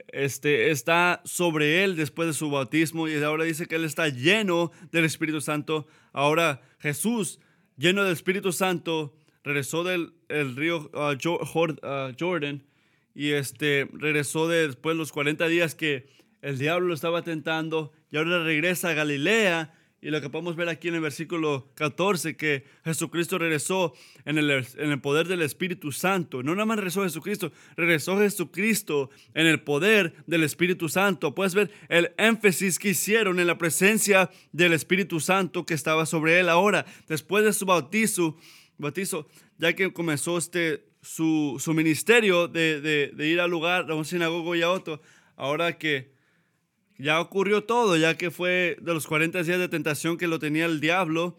este, 0.08 0.70
está 0.70 1.22
sobre 1.24 1.84
él 1.84 1.96
después 1.96 2.28
de 2.28 2.34
su 2.34 2.50
bautismo 2.50 3.08
y 3.08 3.14
ahora 3.22 3.44
dice 3.44 3.66
que 3.66 3.76
él 3.76 3.84
está 3.84 4.08
lleno 4.08 4.72
del 4.90 5.04
Espíritu 5.04 5.40
Santo. 5.40 5.86
Ahora 6.12 6.62
Jesús, 6.78 7.40
lleno 7.76 8.04
del 8.04 8.12
Espíritu 8.12 8.52
Santo, 8.52 9.14
regresó 9.42 9.84
del 9.84 10.14
el 10.28 10.56
río 10.56 10.90
uh, 10.94 12.12
Jordan 12.18 12.64
y 13.14 13.32
este, 13.32 13.88
regresó 13.92 14.48
de 14.48 14.68
después 14.68 14.94
de 14.94 14.98
los 14.98 15.12
40 15.12 15.46
días 15.48 15.74
que 15.74 16.08
el 16.42 16.58
diablo 16.58 16.88
lo 16.88 16.94
estaba 16.94 17.22
tentando 17.22 17.92
y 18.10 18.16
ahora 18.16 18.42
regresa 18.42 18.90
a 18.90 18.94
Galilea 18.94 19.72
y 20.04 20.10
lo 20.10 20.20
que 20.20 20.28
podemos 20.28 20.54
ver 20.54 20.68
aquí 20.68 20.88
en 20.88 20.96
el 20.96 21.00
versículo 21.00 21.70
14, 21.76 22.36
que 22.36 22.66
Jesucristo 22.84 23.38
regresó 23.38 23.94
en 24.26 24.36
el, 24.36 24.50
en 24.50 24.90
el 24.90 25.00
poder 25.00 25.26
del 25.26 25.40
Espíritu 25.40 25.92
Santo. 25.92 26.42
No 26.42 26.54
nada 26.54 26.66
más 26.66 26.76
regresó 26.76 27.04
Jesucristo, 27.04 27.52
regresó 27.74 28.18
Jesucristo 28.18 29.08
en 29.32 29.46
el 29.46 29.62
poder 29.62 30.14
del 30.26 30.42
Espíritu 30.42 30.90
Santo. 30.90 31.34
Puedes 31.34 31.54
ver 31.54 31.70
el 31.88 32.12
énfasis 32.18 32.78
que 32.78 32.90
hicieron 32.90 33.40
en 33.40 33.46
la 33.46 33.56
presencia 33.56 34.30
del 34.52 34.74
Espíritu 34.74 35.20
Santo 35.20 35.64
que 35.64 35.72
estaba 35.72 36.04
sobre 36.04 36.38
él 36.38 36.50
ahora, 36.50 36.84
después 37.08 37.42
de 37.42 37.54
su 37.54 37.64
bautizo, 37.64 38.36
bautizo 38.76 39.26
ya 39.56 39.72
que 39.72 39.90
comenzó 39.90 40.36
este, 40.36 40.84
su, 41.00 41.56
su 41.58 41.72
ministerio 41.72 42.46
de, 42.46 42.82
de, 42.82 43.10
de 43.14 43.26
ir 43.26 43.40
al 43.40 43.50
lugar, 43.50 43.90
a 43.90 43.94
un 43.94 44.04
sinagogo 44.04 44.54
y 44.54 44.60
a 44.60 44.70
otro. 44.70 45.00
Ahora 45.34 45.78
que 45.78 46.13
ya 46.98 47.20
ocurrió 47.20 47.64
todo, 47.64 47.96
ya 47.96 48.16
que 48.16 48.30
fue 48.30 48.76
de 48.80 48.94
los 48.94 49.06
40 49.06 49.42
días 49.42 49.58
de 49.58 49.68
tentación 49.68 50.16
que 50.16 50.26
lo 50.26 50.38
tenía 50.38 50.66
el 50.66 50.80
diablo. 50.80 51.36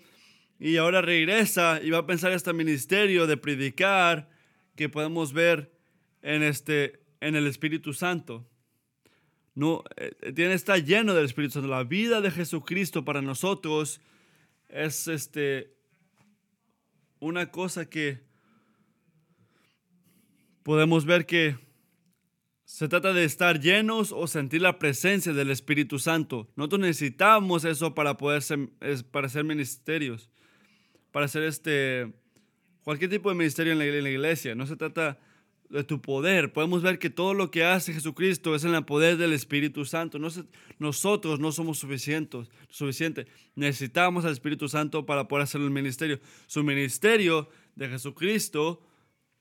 Y 0.60 0.78
ahora 0.78 1.02
regresa 1.02 1.82
y 1.82 1.90
va 1.90 2.00
a 2.00 2.06
pensar 2.06 2.32
este 2.32 2.54
ministerio 2.54 3.28
de 3.28 3.38
predicar 3.38 4.30
que 4.76 4.90
podemos 4.90 5.34
ver 5.34 5.72
en, 6.22 6.44
este, 6.44 7.02
en 7.22 7.36
el 7.36 7.48
Espíritu 7.48 7.94
Santo. 7.94 8.48
No, 9.54 9.84
eh, 9.96 10.34
tiene, 10.34 10.54
está 10.54 10.78
lleno 10.78 11.14
del 11.14 11.26
Espíritu 11.26 11.54
Santo. 11.54 11.70
La 11.70 11.84
vida 11.84 12.20
de 12.22 12.32
Jesucristo 12.32 13.06
para 13.06 13.22
nosotros 13.22 14.02
es 14.68 15.08
este, 15.08 15.74
una 17.20 17.52
cosa 17.52 17.90
que 17.90 18.22
podemos 20.64 21.06
ver 21.06 21.26
que 21.26 21.58
se 22.66 22.88
trata 22.88 23.14
de 23.14 23.24
estar 23.24 23.60
llenos 23.60 24.12
o 24.12 24.26
sentir 24.26 24.62
la 24.62 24.80
presencia 24.80 25.34
del 25.34 25.52
Espíritu 25.52 26.00
Santo. 26.00 26.50
Nosotros 26.56 26.82
necesitamos 26.82 27.64
eso 27.64 27.94
para 27.94 28.18
poder 28.18 28.42
ser, 28.42 28.70
para 29.12 29.28
hacer 29.28 29.44
ministerios, 29.44 30.32
para 31.12 31.28
ser 31.28 31.44
este, 31.44 32.12
cualquier 32.84 33.12
tipo 33.12 33.30
de 33.30 33.36
ministerio 33.36 33.74
en 33.74 33.80
la, 33.80 34.10
iglesia, 34.10 34.56
no 34.56 34.66
se 34.66 34.76
trata 34.76 35.20
de 35.70 35.84
tu 35.84 36.02
poder. 36.02 36.54
Podemos 36.54 36.82
ver 36.82 36.98
que 36.98 37.12
todo 37.12 37.36
lo 37.36 37.52
que 37.52 37.64
hace 37.64 37.94
Jesucristo 37.94 38.56
es 38.56 38.64
en 38.64 38.74
el 38.74 38.84
poder 38.84 39.18
del 39.18 39.34
Espíritu 39.34 39.86
Santo. 39.86 40.18
No 40.18 40.30
nosotros 40.80 41.40
no 41.40 41.52
somos 41.52 41.78
suficientes, 41.78 42.50
suficiente. 42.70 43.28
Necesitamos 43.56 44.26
al 44.26 44.32
Espíritu 44.32 44.70
Santo 44.70 45.06
para 45.06 45.28
poder 45.28 45.44
hacer 45.44 45.62
el 45.62 45.70
ministerio. 45.70 46.20
Su 46.48 46.64
ministerio 46.64 47.48
de 47.76 47.90
Jesucristo, 47.90 48.82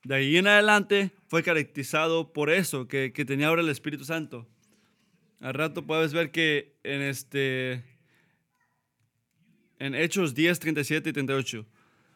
de 0.04 0.14
ahí 0.14 0.36
en 0.36 0.46
adelante, 0.46 1.10
fue 1.28 1.42
caracterizado 1.42 2.32
por 2.32 2.50
eso, 2.50 2.86
que, 2.86 3.12
que 3.12 3.24
tenía 3.24 3.48
ahora 3.48 3.62
el 3.62 3.68
Espíritu 3.68 4.04
Santo. 4.04 4.46
Al 5.40 5.54
rato 5.54 5.86
puedes 5.86 6.12
ver 6.12 6.30
que 6.30 6.76
en 6.84 7.02
este 7.02 7.82
en 9.78 9.94
Hechos 9.94 10.34
10, 10.34 10.60
37 10.60 11.10
y 11.10 11.12
38. 11.12 11.66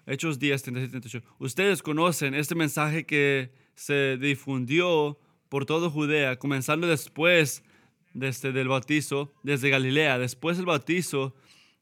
Hechos 0.07 0.39
10, 0.39 0.63
37 0.63 0.97
y 0.97 1.01
38. 1.01 1.37
Ustedes 1.39 1.83
conocen 1.83 2.35
este 2.35 2.55
mensaje 2.55 3.05
que 3.05 3.53
se 3.75 4.17
difundió 4.17 5.19
por 5.49 5.67
toda 5.67 5.91
Judea, 5.91 6.39
comenzando 6.39 6.87
después 6.87 7.63
desde 8.15 8.53
del 8.53 8.69
bautizo, 8.69 9.35
desde 9.43 9.71
Galilea, 9.71 10.19
después 10.19 10.57
del 10.57 10.67
bautizo 10.67 11.35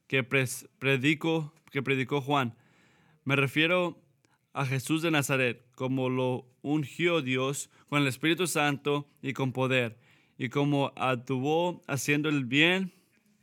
que, 0.07 0.23
predicó, 0.23 1.53
que 1.71 1.81
predicó 1.81 2.21
Juan. 2.21 2.55
Me 3.23 3.35
refiero 3.35 3.97
a 4.57 4.65
Jesús 4.65 5.03
de 5.03 5.11
Nazaret, 5.11 5.63
como 5.75 6.09
lo 6.09 6.47
ungió 6.63 7.21
Dios 7.21 7.69
con 7.89 8.01
el 8.01 8.07
Espíritu 8.07 8.47
Santo 8.47 9.07
y 9.21 9.33
con 9.33 9.53
poder, 9.53 9.99
y 10.35 10.49
como 10.49 10.91
actuó 10.95 11.83
haciendo 11.85 12.27
el 12.27 12.43
bien 12.43 12.91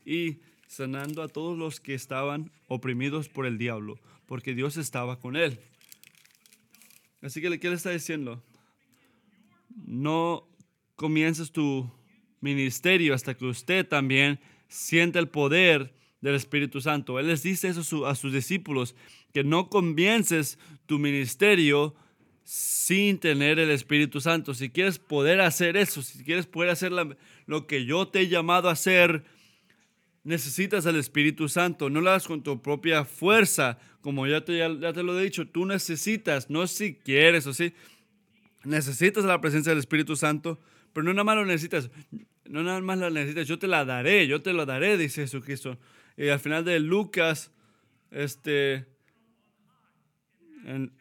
y 0.04 0.38
sanando 0.66 1.22
a 1.22 1.28
todos 1.28 1.56
los 1.56 1.78
que 1.78 1.94
estaban 1.94 2.50
oprimidos 2.66 3.28
por 3.28 3.46
el 3.46 3.58
diablo, 3.58 3.96
porque 4.26 4.56
Dios 4.56 4.76
estaba 4.76 5.20
con 5.20 5.36
él. 5.36 5.60
Así 7.22 7.40
que, 7.40 7.60
¿qué 7.60 7.68
le 7.68 7.76
está 7.76 7.90
diciendo? 7.90 8.42
No 9.68 10.48
comiences 10.96 11.52
tu 11.52 11.88
ministerio 12.40 13.14
hasta 13.14 13.34
que 13.34 13.44
usted 13.44 13.86
también 13.86 14.40
sienta 14.66 15.20
el 15.20 15.28
poder 15.28 15.94
del 16.24 16.36
Espíritu 16.36 16.80
Santo. 16.80 17.18
Él 17.18 17.26
les 17.26 17.42
dice 17.42 17.68
eso 17.68 18.06
a 18.06 18.14
sus 18.14 18.32
discípulos, 18.32 18.96
que 19.34 19.44
no 19.44 19.68
comiences 19.68 20.58
tu 20.86 20.98
ministerio 20.98 21.94
sin 22.44 23.18
tener 23.18 23.58
el 23.58 23.70
Espíritu 23.70 24.22
Santo. 24.22 24.54
Si 24.54 24.70
quieres 24.70 24.98
poder 24.98 25.42
hacer 25.42 25.76
eso, 25.76 26.00
si 26.00 26.24
quieres 26.24 26.46
poder 26.46 26.70
hacer 26.70 26.92
lo 27.44 27.66
que 27.66 27.84
yo 27.84 28.08
te 28.08 28.20
he 28.20 28.28
llamado 28.28 28.70
a 28.70 28.72
hacer, 28.72 29.22
necesitas 30.22 30.86
el 30.86 30.96
Espíritu 30.96 31.50
Santo. 31.50 31.90
No 31.90 32.00
lo 32.00 32.08
hagas 32.08 32.26
con 32.26 32.42
tu 32.42 32.62
propia 32.62 33.04
fuerza, 33.04 33.78
como 34.00 34.26
ya 34.26 34.42
te, 34.42 34.66
lo 34.66 35.20
he 35.20 35.24
dicho, 35.24 35.46
tú 35.46 35.66
necesitas, 35.66 36.48
no 36.48 36.66
si 36.66 36.94
quieres 36.94 37.46
o 37.46 37.52
sí, 37.52 37.74
necesitas 38.64 39.24
la 39.24 39.42
presencia 39.42 39.72
del 39.72 39.80
Espíritu 39.80 40.16
Santo, 40.16 40.58
pero 40.94 41.04
no 41.04 41.12
nada 41.12 41.24
más 41.24 41.36
lo 41.36 41.44
necesitas, 41.44 41.90
no 42.46 42.62
nada 42.62 42.80
más 42.80 42.96
lo 42.98 43.10
necesitas, 43.10 43.46
yo 43.46 43.58
te 43.58 43.66
la 43.66 43.84
daré, 43.84 44.26
yo 44.26 44.40
te 44.40 44.54
lo 44.54 44.64
daré, 44.64 44.96
dice 44.96 45.20
Jesucristo. 45.20 45.78
Y 46.16 46.28
al 46.28 46.38
final 46.38 46.64
de 46.64 46.78
Lucas, 46.80 47.50
este, 48.10 48.86
en, 50.64 50.92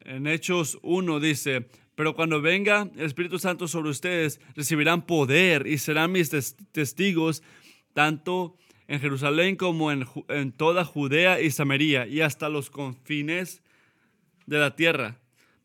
en 0.00 0.26
Hechos 0.26 0.78
1 0.82 1.20
dice, 1.20 1.68
pero 1.94 2.14
cuando 2.14 2.40
venga 2.40 2.90
el 2.96 3.04
Espíritu 3.04 3.38
Santo 3.38 3.68
sobre 3.68 3.90
ustedes, 3.90 4.40
recibirán 4.54 5.06
poder 5.06 5.66
y 5.66 5.78
serán 5.78 6.12
mis 6.12 6.30
testigos 6.72 7.42
tanto 7.92 8.56
en 8.88 9.00
Jerusalén 9.00 9.56
como 9.56 9.90
en, 9.90 10.06
en 10.28 10.52
toda 10.52 10.84
Judea 10.84 11.40
y 11.40 11.50
Samaria 11.50 12.06
y 12.06 12.20
hasta 12.20 12.48
los 12.48 12.70
confines 12.70 13.62
de 14.46 14.58
la 14.58 14.76
tierra. 14.76 15.18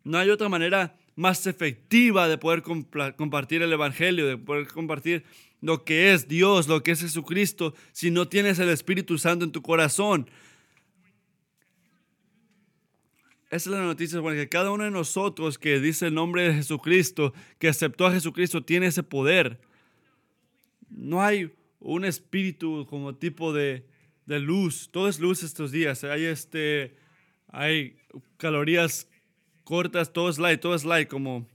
No 0.04 0.18
hay 0.18 0.30
otra 0.30 0.50
manera 0.50 0.96
más 1.16 1.46
efectiva 1.46 2.28
de 2.28 2.38
poder 2.38 2.64
compartir 2.64 3.62
el 3.62 3.74
Evangelio, 3.74 4.26
de 4.26 4.38
poder 4.38 4.67
compartir 4.67 5.24
lo 5.62 5.86
que 5.86 6.13
es 6.13 6.28
Dios, 6.28 6.67
lo 6.67 6.84
que 6.84 6.91
es 6.91 7.02
Jesucristo, 7.02 7.74
si 7.91 8.12
no 8.12 8.28
tienes 8.28 8.60
el 8.60 8.69
Espíritu 8.69 9.17
Santo 9.17 9.45
en 9.45 9.52
tu 9.52 9.62
corazón. 9.62 10.30
Esa 13.52 13.69
es 13.69 13.76
la 13.76 13.84
noticia, 13.84 14.21
porque 14.21 14.50
cada 14.50 14.71
uno 14.71 14.86
de 14.86 14.91
nosotros 14.91 15.58
que 15.58 15.80
dice 15.80 16.08
el 16.08 16.13
nombre 16.13 16.43
de 16.43 16.54
Jesucristo, 16.54 17.34
que 17.60 17.67
aceptó 17.67 18.06
a 18.06 18.12
Jesucristo, 18.12 18.63
tiene 18.63 18.88
ese 18.88 19.04
poder. 19.04 19.60
No 20.89 21.21
hay 21.21 21.52
un 21.80 22.06
espíritu 22.06 22.88
como 22.89 23.15
tipo 23.15 23.52
de, 23.54 23.86
de 24.26 24.39
luz. 24.39 24.89
Todo 24.91 25.10
es 25.10 25.19
luz 25.19 25.43
estos 25.43 25.71
días. 25.71 26.04
Hay, 26.06 26.24
este, 26.24 26.95
hay 27.50 27.97
calorías 28.38 29.10
cortas, 29.65 30.13
todo 30.13 30.30
es 30.30 30.39
light, 30.39 30.60
todo 30.60 30.74
es 30.74 30.86
light, 30.86 31.08
como... 31.08 31.47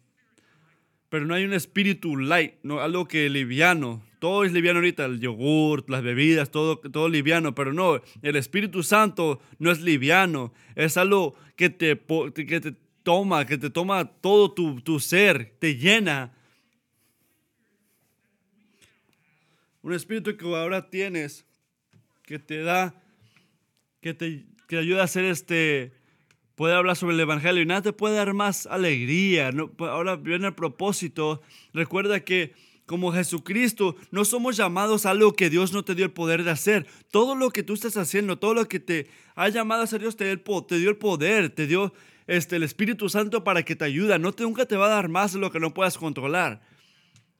Pero 1.08 1.24
no 1.24 1.34
hay 1.34 1.44
un 1.44 1.52
espíritu 1.52 2.16
light, 2.16 2.54
no, 2.62 2.80
algo 2.80 3.06
que 3.06 3.30
liviano. 3.30 4.02
Todo 4.18 4.44
es 4.44 4.52
liviano 4.52 4.78
ahorita, 4.78 5.04
el 5.04 5.20
yogurt, 5.20 5.88
las 5.88 6.02
bebidas, 6.02 6.50
todo, 6.50 6.78
todo 6.78 7.08
liviano, 7.08 7.54
pero 7.54 7.72
no, 7.72 8.00
el 8.22 8.36
Espíritu 8.36 8.82
Santo 8.82 9.40
no 9.58 9.70
es 9.70 9.80
liviano, 9.80 10.52
es 10.74 10.96
algo 10.96 11.36
que 11.54 11.70
te, 11.70 12.00
que 12.34 12.60
te 12.60 12.74
toma, 13.02 13.46
que 13.46 13.58
te 13.58 13.70
toma 13.70 14.06
todo 14.06 14.52
tu, 14.52 14.80
tu 14.80 14.98
ser, 14.98 15.54
te 15.60 15.76
llena 15.76 16.32
un 19.82 19.92
espíritu 19.92 20.36
que 20.36 20.44
ahora 20.44 20.90
tienes, 20.90 21.46
que 22.24 22.40
te 22.40 22.62
da, 22.62 23.00
que 24.00 24.14
te 24.14 24.46
que 24.66 24.78
ayuda 24.78 25.02
a 25.02 25.04
hacer 25.04 25.24
este, 25.24 25.92
puede 26.56 26.74
hablar 26.74 26.96
sobre 26.96 27.14
el 27.14 27.20
Evangelio 27.20 27.62
y 27.62 27.66
nada 27.66 27.82
te 27.82 27.92
puede 27.92 28.16
dar 28.16 28.34
más 28.34 28.66
alegría. 28.66 29.52
No, 29.52 29.70
ahora 29.78 30.16
viene 30.16 30.48
el 30.48 30.54
propósito. 30.54 31.42
Recuerda 31.72 32.20
que 32.20 32.54
como 32.86 33.12
Jesucristo 33.12 33.94
no 34.10 34.24
somos 34.24 34.56
llamados 34.56 35.06
a 35.06 35.10
algo 35.10 35.34
que 35.34 35.50
Dios 35.50 35.72
no 35.72 35.84
te 35.84 35.94
dio 35.94 36.06
el 36.06 36.12
poder 36.12 36.44
de 36.44 36.50
hacer. 36.50 36.86
Todo 37.10 37.34
lo 37.34 37.50
que 37.50 37.62
tú 37.62 37.74
estás 37.74 37.96
haciendo, 37.96 38.38
todo 38.38 38.54
lo 38.54 38.66
que 38.66 38.80
te 38.80 39.06
ha 39.34 39.48
llamado 39.48 39.82
a 39.82 39.84
hacer 39.84 40.00
Dios 40.00 40.16
te 40.16 40.24
dio 40.24 40.32
el, 40.32 40.42
te 40.66 40.78
dio 40.78 40.90
el 40.90 40.96
poder, 40.96 41.50
te 41.50 41.66
dio 41.66 41.92
este, 42.26 42.56
el 42.56 42.62
Espíritu 42.62 43.08
Santo 43.08 43.44
para 43.44 43.62
que 43.62 43.76
te 43.76 43.84
ayude. 43.84 44.18
No 44.18 44.32
te, 44.32 44.44
nunca 44.44 44.66
te 44.66 44.76
va 44.76 44.86
a 44.86 44.90
dar 44.90 45.08
más 45.08 45.34
de 45.34 45.40
lo 45.40 45.52
que 45.52 45.60
no 45.60 45.74
puedas 45.74 45.98
controlar 45.98 46.60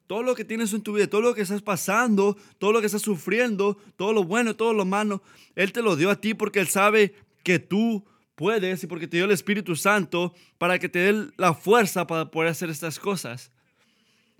todo 0.06 0.22
lo 0.22 0.36
que 0.36 0.44
tienes 0.44 0.72
en 0.72 0.82
tu 0.82 0.92
vida, 0.92 1.08
todo 1.08 1.20
lo 1.20 1.34
que 1.34 1.40
estás 1.40 1.62
pasando, 1.62 2.36
todo 2.58 2.72
lo 2.72 2.78
que 2.78 2.86
estás 2.86 3.02
sufriendo, 3.02 3.76
todo 3.96 4.12
lo 4.12 4.22
bueno, 4.22 4.54
todo 4.54 4.72
lo 4.72 4.84
malo, 4.84 5.20
Él 5.56 5.72
te 5.72 5.82
lo 5.82 5.96
dio 5.96 6.10
a 6.10 6.20
ti 6.20 6.32
porque 6.32 6.60
Él 6.60 6.68
sabe 6.68 7.14
que 7.42 7.58
tú 7.58 8.04
puedes 8.36 8.84
y 8.84 8.86
porque 8.86 9.08
te 9.08 9.16
dio 9.16 9.26
el 9.26 9.32
Espíritu 9.32 9.74
Santo 9.74 10.32
para 10.58 10.78
que 10.78 10.88
te 10.88 11.00
dé 11.00 11.28
la 11.36 11.54
fuerza 11.54 12.06
para 12.06 12.30
poder 12.30 12.50
hacer 12.50 12.70
estas 12.70 13.00
cosas. 13.00 13.50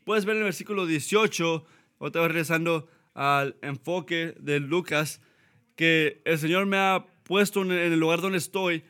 Puedes 0.05 0.25
ver 0.25 0.37
en 0.37 0.43
el 0.43 0.45
versículo 0.45 0.87
18, 0.87 1.67
otra 1.99 2.23
vez 2.23 2.29
regresando 2.31 2.89
al 3.15 3.57
enfoque 3.63 4.35
de 4.39 4.61
Lucas, 4.61 5.21
que 5.75 6.23
el 6.25 6.39
Señor 6.39 6.67
me 6.67 6.77
ha 6.77 7.05
puesto 7.25 7.63
en 7.63 7.73
el 7.73 7.99
lugar 7.99 8.21
donde 8.21 8.39
estoy 8.39 8.85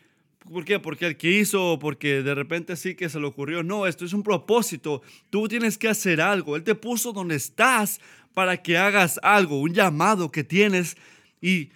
¿Por 0.53 0.65
qué? 0.65 0.79
Porque 0.79 1.07
el 1.07 1.17
que 1.17 1.31
hizo, 1.31 1.79
porque 1.81 2.23
de 2.23 2.35
repente 2.35 2.77
sí 2.77 2.95
que 2.95 3.09
se 3.09 3.19
le 3.19 3.27
ocurrió. 3.27 3.63
No, 3.63 3.87
esto 3.87 4.05
es 4.05 4.13
un 4.13 4.23
propósito. 4.23 5.03
Tú 5.29 5.49
tienes 5.49 5.77
que 5.77 5.89
hacer 5.89 6.21
algo. 6.21 6.55
Él 6.55 6.63
te 6.63 6.75
puso 6.75 7.13
donde 7.13 7.35
estás 7.35 8.01
para 8.33 8.63
que 8.63 8.79
hagas 8.79 9.19
algo, 9.23 9.61
un 9.61 9.75
llamado 9.75 10.31
que 10.31 10.45
tienes 10.45 10.97
y 11.41 11.71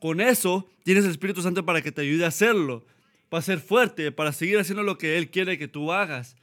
con 0.00 0.20
eso 0.20 0.68
tienes 0.84 1.04
el 1.04 1.10
Espíritu 1.10 1.42
Santo 1.42 1.64
para 1.64 1.82
que 1.82 1.92
te 1.92 2.02
ayude 2.02 2.24
a 2.24 2.28
hacerlo, 2.28 2.86
para 3.28 3.42
ser 3.42 3.60
fuerte, 3.60 4.12
para 4.12 4.32
seguir 4.32 4.58
haciendo 4.58 4.82
lo 4.82 4.98
que 4.98 5.18
Él 5.18 5.30
quiere 5.30 5.58
que 5.58 5.68
tú 5.68 5.92
hagas. 5.92 6.36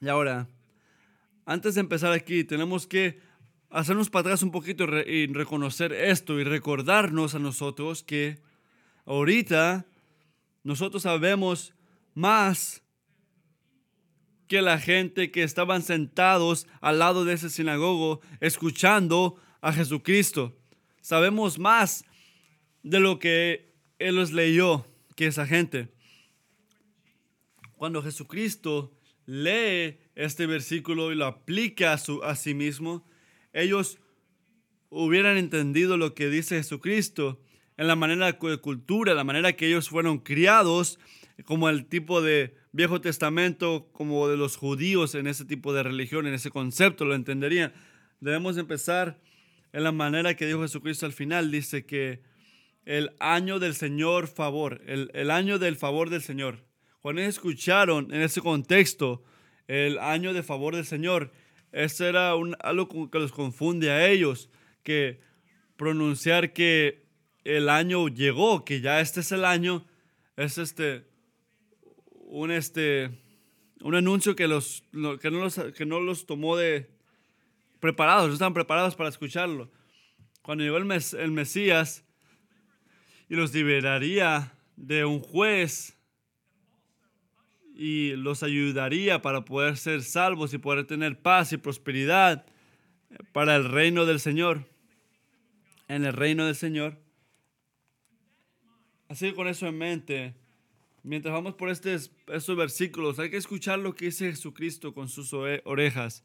Y 0.00 0.08
ahora, 0.08 0.48
antes 1.44 1.74
de 1.74 1.80
empezar 1.80 2.12
aquí, 2.12 2.44
tenemos 2.44 2.86
que 2.86 3.20
hacernos 3.70 4.10
para 4.10 4.22
atrás 4.22 4.42
un 4.42 4.50
poquito 4.50 4.84
y 4.84 5.26
reconocer 5.26 5.92
esto 5.92 6.38
y 6.38 6.44
recordarnos 6.44 7.34
a 7.34 7.38
nosotros 7.38 8.02
que 8.02 8.38
ahorita 9.04 9.86
nosotros 10.62 11.02
sabemos 11.02 11.74
más 12.14 12.82
que 14.48 14.62
la 14.62 14.78
gente 14.78 15.30
que 15.30 15.42
estaban 15.42 15.82
sentados 15.82 16.66
al 16.80 16.98
lado 17.00 17.24
de 17.24 17.34
ese 17.34 17.50
sinagogo 17.50 18.20
escuchando 18.40 19.36
a 19.60 19.72
Jesucristo. 19.72 20.56
Sabemos 21.06 21.60
más 21.60 22.04
de 22.82 22.98
lo 22.98 23.20
que 23.20 23.72
Él 24.00 24.16
los 24.16 24.32
leyó 24.32 24.84
que 25.14 25.28
esa 25.28 25.46
gente. 25.46 25.88
Cuando 27.76 28.02
Jesucristo 28.02 28.92
lee 29.24 30.00
este 30.16 30.46
versículo 30.46 31.12
y 31.12 31.14
lo 31.14 31.26
aplica 31.26 31.92
a, 31.92 31.98
su, 31.98 32.24
a 32.24 32.34
sí 32.34 32.54
mismo, 32.54 33.08
ellos 33.52 34.00
hubieran 34.88 35.36
entendido 35.36 35.96
lo 35.96 36.12
que 36.12 36.28
dice 36.28 36.56
Jesucristo 36.56 37.40
en 37.76 37.86
la 37.86 37.94
manera 37.94 38.32
de 38.32 38.58
cultura, 38.58 39.14
la 39.14 39.22
manera 39.22 39.52
que 39.52 39.68
ellos 39.68 39.88
fueron 39.88 40.18
criados, 40.18 40.98
como 41.44 41.68
el 41.68 41.86
tipo 41.86 42.20
de 42.20 42.56
Viejo 42.72 43.00
Testamento, 43.00 43.90
como 43.92 44.26
de 44.26 44.36
los 44.36 44.56
judíos 44.56 45.14
en 45.14 45.28
ese 45.28 45.44
tipo 45.44 45.72
de 45.72 45.84
religión, 45.84 46.26
en 46.26 46.34
ese 46.34 46.50
concepto, 46.50 47.04
lo 47.04 47.14
entenderían. 47.14 47.72
Debemos 48.18 48.56
empezar 48.58 49.20
en 49.76 49.84
la 49.84 49.92
manera 49.92 50.34
que 50.34 50.46
dijo 50.46 50.62
Jesucristo 50.62 51.04
al 51.04 51.12
final. 51.12 51.50
Dice 51.50 51.84
que 51.84 52.22
el 52.86 53.14
año 53.20 53.58
del 53.58 53.74
Señor 53.74 54.26
favor, 54.26 54.80
el, 54.86 55.10
el 55.12 55.30
año 55.30 55.58
del 55.58 55.76
favor 55.76 56.08
del 56.08 56.22
Señor. 56.22 56.64
Cuando 57.00 57.20
escucharon 57.20 58.12
en 58.14 58.22
ese 58.22 58.40
contexto 58.40 59.22
el 59.68 59.98
año 59.98 60.32
de 60.32 60.42
favor 60.42 60.74
del 60.74 60.86
Señor, 60.86 61.30
eso 61.72 62.06
era 62.06 62.34
un, 62.36 62.56
algo 62.60 63.10
que 63.10 63.18
los 63.18 63.32
confunde 63.32 63.90
a 63.90 64.08
ellos, 64.08 64.48
que 64.82 65.20
pronunciar 65.76 66.54
que 66.54 67.04
el 67.44 67.68
año 67.68 68.08
llegó, 68.08 68.64
que 68.64 68.80
ya 68.80 69.02
este 69.02 69.20
es 69.20 69.30
el 69.30 69.44
año, 69.44 69.86
es 70.38 70.56
este 70.56 71.04
un 72.08 72.50
este 72.50 73.10
un 73.82 73.94
anuncio 73.94 74.34
que 74.36 74.48
los 74.48 74.84
que 75.20 75.30
no 75.30 75.40
los, 75.40 75.60
que 75.76 75.84
no 75.84 76.00
los 76.00 76.24
tomó 76.24 76.56
de 76.56 76.95
preparados, 77.86 78.32
estaban 78.32 78.52
preparados 78.52 78.96
para 78.96 79.08
escucharlo. 79.08 79.70
Cuando 80.42 80.64
llegó 80.64 80.76
el, 80.76 80.84
mes, 80.84 81.14
el 81.14 81.30
Mesías 81.30 82.04
y 83.28 83.36
los 83.36 83.54
liberaría 83.54 84.52
de 84.74 85.04
un 85.04 85.20
juez 85.20 85.96
y 87.76 88.16
los 88.16 88.42
ayudaría 88.42 89.22
para 89.22 89.44
poder 89.44 89.76
ser 89.76 90.02
salvos 90.02 90.52
y 90.52 90.58
poder 90.58 90.84
tener 90.84 91.22
paz 91.22 91.52
y 91.52 91.58
prosperidad 91.58 92.44
para 93.32 93.54
el 93.54 93.70
reino 93.70 94.04
del 94.04 94.18
Señor. 94.18 94.64
En 95.86 96.04
el 96.04 96.12
reino 96.12 96.44
del 96.44 96.56
Señor. 96.56 96.98
Así 99.06 99.28
que 99.28 99.34
con 99.36 99.46
eso 99.46 99.68
en 99.68 99.78
mente, 99.78 100.34
mientras 101.04 101.32
vamos 101.32 101.54
por 101.54 101.70
estos, 101.70 102.10
estos 102.26 102.56
versículos, 102.56 103.20
hay 103.20 103.30
que 103.30 103.36
escuchar 103.36 103.78
lo 103.78 103.94
que 103.94 104.06
dice 104.06 104.30
Jesucristo 104.30 104.92
con 104.92 105.08
sus 105.08 105.32
orejas. 105.32 106.24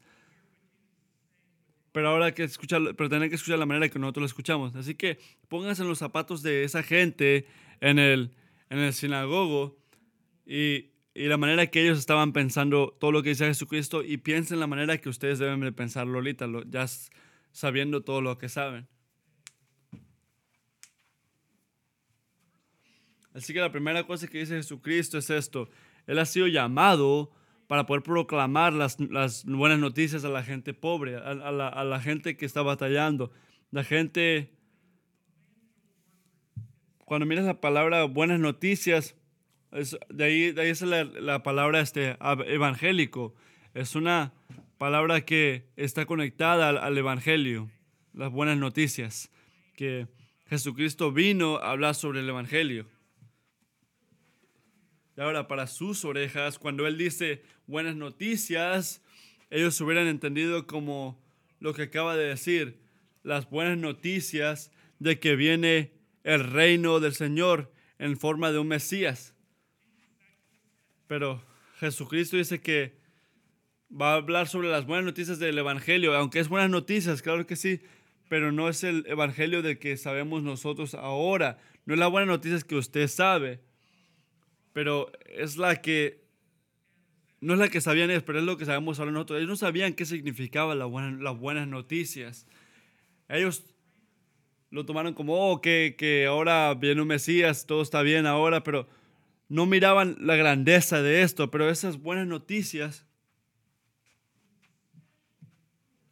Pero 1.92 2.08
ahora 2.08 2.32
que 2.32 2.44
escuchar, 2.44 2.80
pero 2.96 3.08
tener 3.08 3.28
que 3.28 3.36
escuchar 3.36 3.58
la 3.58 3.66
manera 3.66 3.88
que 3.88 3.98
nosotros 3.98 4.22
lo 4.22 4.26
escuchamos. 4.26 4.74
Así 4.74 4.94
que 4.94 5.18
pónganse 5.48 5.82
en 5.82 5.88
los 5.88 5.98
zapatos 5.98 6.42
de 6.42 6.64
esa 6.64 6.82
gente 6.82 7.46
en 7.80 7.98
el, 7.98 8.32
en 8.70 8.78
el 8.78 8.92
sinagogo 8.92 9.78
y 10.46 10.92
y 11.14 11.26
la 11.26 11.36
manera 11.36 11.66
que 11.66 11.82
ellos 11.82 11.98
estaban 11.98 12.32
pensando 12.32 12.96
todo 12.98 13.12
lo 13.12 13.22
que 13.22 13.30
dice 13.30 13.46
Jesucristo 13.46 14.02
y 14.02 14.16
piensen 14.16 14.60
la 14.60 14.66
manera 14.66 14.96
que 14.98 15.10
ustedes 15.10 15.38
deben 15.38 15.60
de 15.60 15.72
pensarlo 15.72 16.18
ahorita, 16.18 16.48
ya 16.66 16.86
sabiendo 17.50 18.02
todo 18.02 18.22
lo 18.22 18.38
que 18.38 18.48
saben. 18.48 18.88
Así 23.34 23.52
que 23.52 23.60
la 23.60 23.72
primera 23.72 24.06
cosa 24.06 24.26
que 24.26 24.38
dice 24.38 24.56
Jesucristo 24.56 25.18
es 25.18 25.28
esto. 25.28 25.68
Él 26.06 26.18
ha 26.18 26.24
sido 26.24 26.46
llamado 26.46 27.30
para 27.66 27.86
poder 27.86 28.02
proclamar 28.02 28.72
las, 28.72 28.98
las 29.00 29.44
buenas 29.44 29.78
noticias 29.78 30.24
a 30.24 30.28
la 30.28 30.42
gente 30.42 30.74
pobre, 30.74 31.16
a, 31.16 31.34
la, 31.34 31.68
a 31.68 31.84
la 31.84 32.00
gente 32.00 32.36
que 32.36 32.44
está 32.44 32.62
batallando. 32.62 33.32
La 33.70 33.84
gente, 33.84 34.52
cuando 37.04 37.26
miras 37.26 37.44
la 37.44 37.60
palabra 37.60 38.04
buenas 38.04 38.38
noticias, 38.38 39.16
de, 40.10 40.24
ahí, 40.24 40.52
de 40.52 40.62
ahí 40.62 40.68
es 40.68 40.82
la, 40.82 41.42
palabra 41.42 41.80
este, 41.80 42.16
evangélico. 42.46 43.34
Es 43.74 43.94
una 43.94 44.34
palabra 44.76 45.22
que 45.22 45.70
está 45.76 46.04
conectada 46.04 46.68
al, 46.68 46.98
evangelio, 46.98 47.70
las 48.12 48.30
buenas 48.30 48.58
noticias, 48.58 49.30
que 49.74 50.08
Jesucristo 50.46 51.12
vino 51.12 51.56
a 51.56 51.70
hablar 51.70 51.94
sobre 51.94 52.20
el 52.20 52.28
evangelio. 52.28 52.86
Y 55.16 55.20
ahora, 55.20 55.46
para 55.46 55.66
sus 55.66 56.04
orejas, 56.04 56.58
cuando 56.58 56.86
Él 56.86 56.96
dice 56.96 57.42
buenas 57.66 57.96
noticias, 57.96 59.02
ellos 59.50 59.80
hubieran 59.80 60.06
entendido 60.06 60.66
como 60.66 61.20
lo 61.60 61.74
que 61.74 61.82
acaba 61.82 62.16
de 62.16 62.28
decir, 62.28 62.80
las 63.22 63.48
buenas 63.50 63.78
noticias 63.78 64.72
de 64.98 65.18
que 65.20 65.36
viene 65.36 65.92
el 66.24 66.44
reino 66.44 67.00
del 67.00 67.14
Señor 67.14 67.72
en 67.98 68.18
forma 68.18 68.50
de 68.52 68.58
un 68.58 68.68
Mesías. 68.68 69.34
Pero 71.06 71.44
Jesucristo 71.78 72.36
dice 72.36 72.60
que 72.60 72.96
va 73.90 74.12
a 74.12 74.16
hablar 74.16 74.48
sobre 74.48 74.70
las 74.70 74.86
buenas 74.86 75.04
noticias 75.04 75.38
del 75.38 75.58
Evangelio, 75.58 76.14
aunque 76.16 76.40
es 76.40 76.48
buenas 76.48 76.70
noticias, 76.70 77.20
claro 77.20 77.46
que 77.46 77.56
sí, 77.56 77.82
pero 78.28 78.50
no 78.50 78.68
es 78.68 78.82
el 78.82 79.04
Evangelio 79.06 79.60
del 79.60 79.78
que 79.78 79.96
sabemos 79.98 80.42
nosotros 80.42 80.94
ahora. 80.94 81.58
No 81.84 81.94
es 81.94 82.00
la 82.00 82.06
buena 82.06 82.26
noticia 82.26 82.58
que 82.66 82.76
usted 82.76 83.08
sabe, 83.08 83.60
pero 84.72 85.10
es 85.26 85.56
la 85.56 85.76
que, 85.76 86.24
no 87.40 87.54
es 87.54 87.58
la 87.58 87.68
que 87.68 87.80
sabían 87.80 88.10
ellos, 88.10 88.22
pero 88.22 88.38
es 88.38 88.44
lo 88.44 88.56
que 88.56 88.64
sabemos 88.64 88.98
ahora 88.98 89.12
nosotros. 89.12 89.38
Ellos 89.38 89.48
no 89.48 89.56
sabían 89.56 89.94
qué 89.94 90.04
significaba 90.04 90.74
la 90.74 90.86
las 90.86 91.38
buenas 91.38 91.68
noticias. 91.68 92.46
Ellos 93.28 93.64
lo 94.70 94.86
tomaron 94.86 95.14
como, 95.14 95.34
oh, 95.34 95.60
que, 95.60 95.96
que 95.98 96.26
ahora 96.26 96.74
viene 96.74 97.02
un 97.02 97.08
Mesías, 97.08 97.66
todo 97.66 97.82
está 97.82 98.02
bien 98.02 98.26
ahora, 98.26 98.62
pero 98.62 98.88
no 99.48 99.66
miraban 99.66 100.16
la 100.20 100.36
grandeza 100.36 101.02
de 101.02 101.22
esto, 101.22 101.50
pero 101.50 101.68
esas 101.68 101.98
buenas 101.98 102.26
noticias 102.26 103.06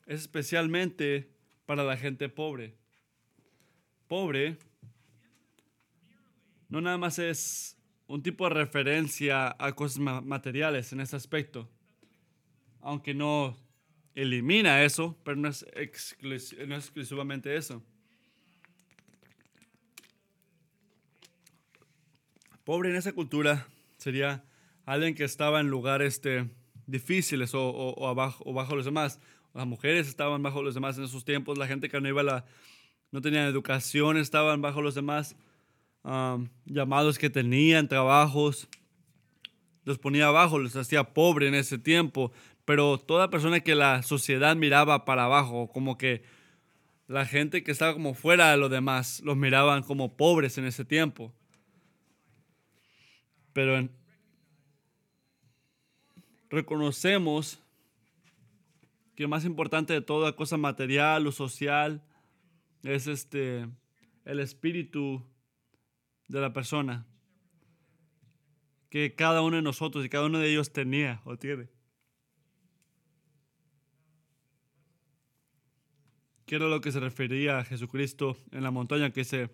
es 0.07 0.21
especialmente 0.21 1.31
para 1.65 1.85
la 1.85 1.97
gente 1.97 2.29
pobre. 2.29 2.75
Pobre 4.09 4.59
no 6.71 6.81
nada 6.81 6.97
más 6.97 7.19
es 7.19 7.77
un 8.11 8.25
tipo 8.25 8.49
de 8.49 8.55
referencia 8.55 9.55
a 9.57 9.73
cosas 9.77 10.01
materiales 10.01 10.93
en 10.93 10.99
ese 10.99 11.15
aspecto, 11.15 11.71
aunque 12.81 13.15
no 13.15 13.57
elimina 14.17 14.83
eso, 14.83 15.17
pero 15.23 15.37
no 15.37 15.49
es, 15.49 15.65
exclusivamente 15.75 17.55
eso. 17.55 17.85
Pobre 22.65 22.91
en 22.91 22.97
esa 22.97 23.13
cultura 23.13 23.69
sería 23.97 24.43
alguien 24.87 25.15
que 25.15 25.23
estaba 25.23 25.61
en 25.61 25.69
lugares 25.69 26.15
este, 26.15 26.51
difíciles 26.89 27.53
o 27.55 28.15
bajo 28.17 28.75
los 28.75 28.85
demás. 28.85 29.21
Las 29.55 29.69
mujeres 29.69 30.09
estaban 30.09 30.43
bajo 30.43 30.65
los 30.65 30.75
demás 30.75 30.99
en 30.99 31.05
esos 31.05 31.25
tiempos. 31.25 31.59
La 31.59 31.69
gente 31.69 31.89
que 31.89 32.01
no 32.01 32.09
iba 32.09 32.25
la, 32.25 32.45
no 33.13 33.21
tenía 33.21 33.47
educación 33.47 34.17
estaban 34.17 34.61
bajo 34.61 34.83
los 34.83 34.97
demás. 34.97 35.37
Llamados 36.65 37.19
que 37.19 37.31
tenían, 37.31 37.89
trabajos, 37.89 38.69
los 39.85 39.99
ponía 39.99 40.29
abajo, 40.29 40.59
los 40.59 40.77
hacía 40.77 41.05
pobre 41.15 41.49
en 41.49 41.55
ese 41.55 41.79
tiempo. 41.79 42.33
Pero 42.65 42.99
toda 42.99 43.31
persona 43.31 43.61
que 43.61 43.75
la 43.75 44.03
sociedad 44.03 44.57
miraba 44.57 45.05
para 45.05 45.25
abajo, 45.25 45.69
como 45.73 45.99
que 45.99 46.23
la 47.09 47.27
gente 47.27 47.65
que 47.65 47.73
estaba 47.73 47.93
como 47.93 48.15
fuera 48.15 48.51
de 48.53 48.57
los 48.57 48.71
demás, 48.71 49.21
los 49.25 49.37
miraban 49.37 49.83
como 49.83 50.17
pobres 50.17 50.59
en 50.59 50.65
ese 50.67 50.85
tiempo. 50.85 51.35
Pero 53.53 53.89
reconocemos 56.49 57.61
que 59.17 59.27
más 59.27 59.45
importante 59.45 59.93
de 59.93 60.01
toda 60.01 60.37
cosa 60.37 60.57
material 60.57 61.27
o 61.27 61.33
social 61.33 62.03
es 62.85 63.07
este 63.07 63.69
el 64.25 64.41
espíritu 64.41 65.27
de 66.31 66.41
la 66.41 66.53
persona 66.53 67.07
que 68.89 69.15
cada 69.15 69.43
uno 69.43 69.57
de 69.57 69.63
nosotros 69.63 70.05
y 70.05 70.09
cada 70.09 70.27
uno 70.27 70.39
de 70.39 70.51
ellos 70.51 70.73
tenía 70.73 71.21
o 71.25 71.37
tiene. 71.37 71.69
¿Qué 76.47 76.57
era 76.57 76.67
lo 76.67 76.81
que 76.81 76.91
se 76.91 76.99
refería 76.99 77.59
a 77.59 77.65
Jesucristo 77.65 78.37
en 78.51 78.63
la 78.63 78.71
montaña 78.71 79.13
que 79.13 79.25
se 79.25 79.51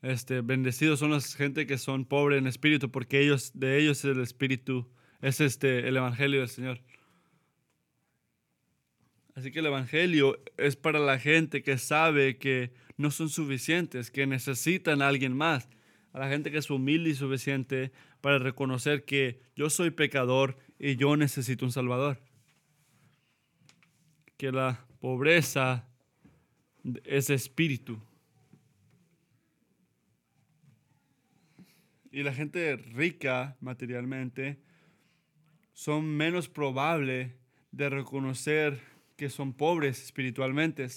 este, 0.00 0.42
bendecidos 0.42 1.00
son 1.00 1.10
las 1.10 1.34
gente 1.34 1.66
que 1.66 1.76
son 1.76 2.04
pobres 2.04 2.38
en 2.38 2.46
espíritu, 2.46 2.90
porque 2.90 3.20
ellos, 3.20 3.50
de 3.54 3.78
ellos 3.78 3.98
es 3.98 4.16
el 4.16 4.20
espíritu, 4.20 4.88
es 5.20 5.40
este, 5.40 5.88
el 5.88 5.96
evangelio 5.96 6.40
del 6.40 6.48
Señor. 6.48 6.80
Así 9.34 9.50
que 9.50 9.58
el 9.58 9.66
evangelio 9.66 10.40
es 10.56 10.76
para 10.76 10.98
la 10.98 11.18
gente 11.18 11.62
que 11.62 11.78
sabe 11.78 12.38
que 12.38 12.72
no 12.96 13.10
son 13.10 13.28
suficientes, 13.28 14.10
que 14.10 14.26
necesitan 14.26 15.02
a 15.02 15.08
alguien 15.08 15.36
más, 15.36 15.68
la 16.18 16.28
gente 16.28 16.50
que 16.50 16.58
es 16.58 16.70
humilde 16.70 17.10
y 17.10 17.14
suficiente 17.14 17.92
para 18.20 18.38
reconocer 18.38 19.04
que 19.04 19.40
yo 19.56 19.70
soy 19.70 19.90
pecador 19.90 20.58
y 20.78 20.96
yo 20.96 21.16
necesito 21.16 21.64
un 21.64 21.72
Salvador. 21.72 22.20
Que 24.36 24.52
la 24.52 24.84
pobreza 25.00 25.88
es 27.04 27.30
espíritu. 27.30 28.00
y 32.10 32.22
la 32.22 32.34
gente 32.34 32.76
rica 32.76 33.56
materialmente 33.60 34.58
son 35.72 36.04
menos 36.04 36.48
probable 36.48 37.36
de 37.70 37.88
reconocer 37.88 38.80
que 39.16 39.28
son 39.28 39.52
pobres 39.52 40.02
espiritualmente. 40.02 40.88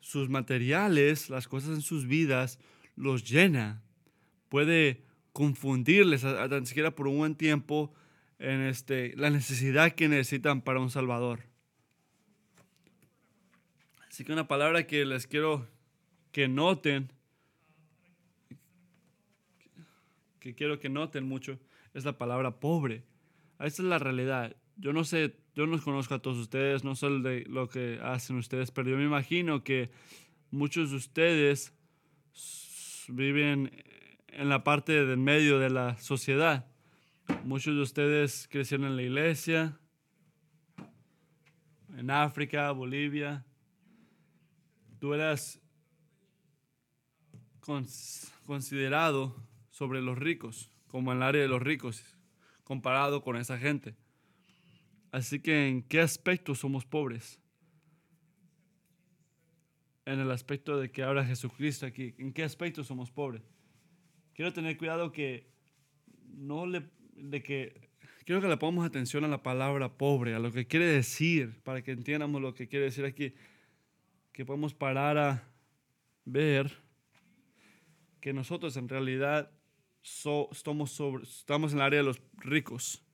Sus 0.00 0.28
materiales, 0.28 1.30
las 1.30 1.46
cosas 1.46 1.70
en 1.70 1.82
sus 1.82 2.06
vidas, 2.06 2.58
los 2.96 3.22
llena. 3.30 3.82
Puede 4.50 5.02
confundirles, 5.32 6.20
tan 6.20 6.66
siquiera 6.66 6.90
por 6.90 7.08
un 7.08 7.16
buen 7.16 7.34
tiempo, 7.34 7.94
en 8.38 8.60
este, 8.60 9.14
la 9.16 9.30
necesidad 9.30 9.92
que 9.92 10.08
necesitan 10.08 10.60
para 10.60 10.80
un 10.80 10.90
Salvador. 10.90 11.40
Así 14.08 14.24
que 14.24 14.32
una 14.32 14.48
palabra 14.48 14.86
que 14.86 15.06
les 15.06 15.26
quiero 15.26 15.66
que 16.32 16.48
noten 16.48 17.10
que 20.40 20.54
quiero 20.54 20.80
que 20.80 20.88
noten 20.88 21.24
mucho 21.24 21.58
es 21.94 22.04
la 22.04 22.18
palabra 22.18 22.58
pobre. 22.58 23.04
Esa 23.58 23.82
es 23.82 23.88
la 23.88 23.98
realidad. 23.98 24.56
Yo 24.76 24.92
no 24.92 25.04
sé, 25.04 25.36
yo 25.54 25.66
no 25.66 25.80
conozco 25.82 26.14
a 26.14 26.18
todos 26.18 26.38
ustedes, 26.38 26.82
no 26.82 26.94
sé 26.96 27.08
de 27.08 27.44
lo 27.46 27.68
que 27.68 28.00
hacen 28.02 28.36
ustedes, 28.36 28.70
pero 28.70 28.88
yo 28.88 28.96
me 28.96 29.04
imagino 29.04 29.62
que 29.62 29.90
muchos 30.50 30.90
de 30.90 30.96
ustedes 30.96 31.74
viven 33.08 33.70
en 34.32 34.48
la 34.48 34.64
parte 34.64 35.04
del 35.04 35.18
medio 35.18 35.58
de 35.58 35.70
la 35.70 35.96
sociedad. 35.98 36.66
Muchos 37.44 37.74
de 37.74 37.82
ustedes 37.82 38.48
crecieron 38.50 38.86
en 38.86 38.96
la 38.96 39.02
iglesia, 39.02 39.78
en 41.96 42.10
África, 42.10 42.70
Bolivia. 42.72 43.44
Tú 44.98 45.14
eras 45.14 45.60
considerado 48.46 49.36
sobre 49.70 50.02
los 50.02 50.18
ricos, 50.18 50.70
como 50.88 51.12
en 51.12 51.18
el 51.18 51.22
área 51.22 51.42
de 51.42 51.48
los 51.48 51.62
ricos, 51.62 52.04
comparado 52.64 53.22
con 53.22 53.36
esa 53.36 53.58
gente. 53.58 53.96
Así 55.12 55.40
que, 55.40 55.68
¿en 55.68 55.82
qué 55.82 56.00
aspecto 56.00 56.54
somos 56.54 56.84
pobres? 56.84 57.40
En 60.04 60.18
el 60.20 60.30
aspecto 60.30 60.78
de 60.78 60.90
que 60.90 61.02
habla 61.02 61.24
Jesucristo 61.24 61.86
aquí. 61.86 62.14
¿En 62.18 62.32
qué 62.32 62.42
aspecto 62.42 62.82
somos 62.84 63.10
pobres? 63.10 63.42
Quiero 64.40 64.54
tener 64.54 64.78
cuidado 64.78 65.12
que 65.12 65.44
no 66.24 66.64
le, 66.64 66.88
de 67.14 67.42
que 67.42 67.90
quiero 68.24 68.40
que 68.40 68.48
le 68.48 68.56
pongamos 68.56 68.86
atención 68.86 69.22
a 69.26 69.28
la 69.28 69.42
palabra 69.42 69.98
pobre, 69.98 70.34
a 70.34 70.38
lo 70.38 70.50
que 70.50 70.66
quiere 70.66 70.86
decir, 70.86 71.60
para 71.62 71.82
que 71.82 71.90
entiendamos 71.90 72.40
lo 72.40 72.54
que 72.54 72.66
quiere 72.66 72.86
decir 72.86 73.04
aquí, 73.04 73.34
que 74.32 74.46
podemos 74.46 74.72
parar 74.72 75.18
a 75.18 75.46
ver 76.24 76.72
que 78.22 78.32
nosotros 78.32 78.78
en 78.78 78.88
realidad 78.88 79.52
estamos, 80.02 80.90
sobre, 80.90 81.24
estamos 81.24 81.72
en 81.72 81.80
el 81.80 81.84
área 81.84 81.98
de 81.98 82.06
los 82.06 82.22
ricos, 82.38 83.04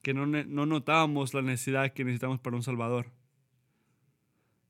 que 0.00 0.14
no, 0.14 0.26
no 0.26 0.64
notamos 0.64 1.34
la 1.34 1.42
necesidad 1.42 1.92
que 1.92 2.04
necesitamos 2.04 2.38
para 2.38 2.54
un 2.54 2.62
Salvador, 2.62 3.10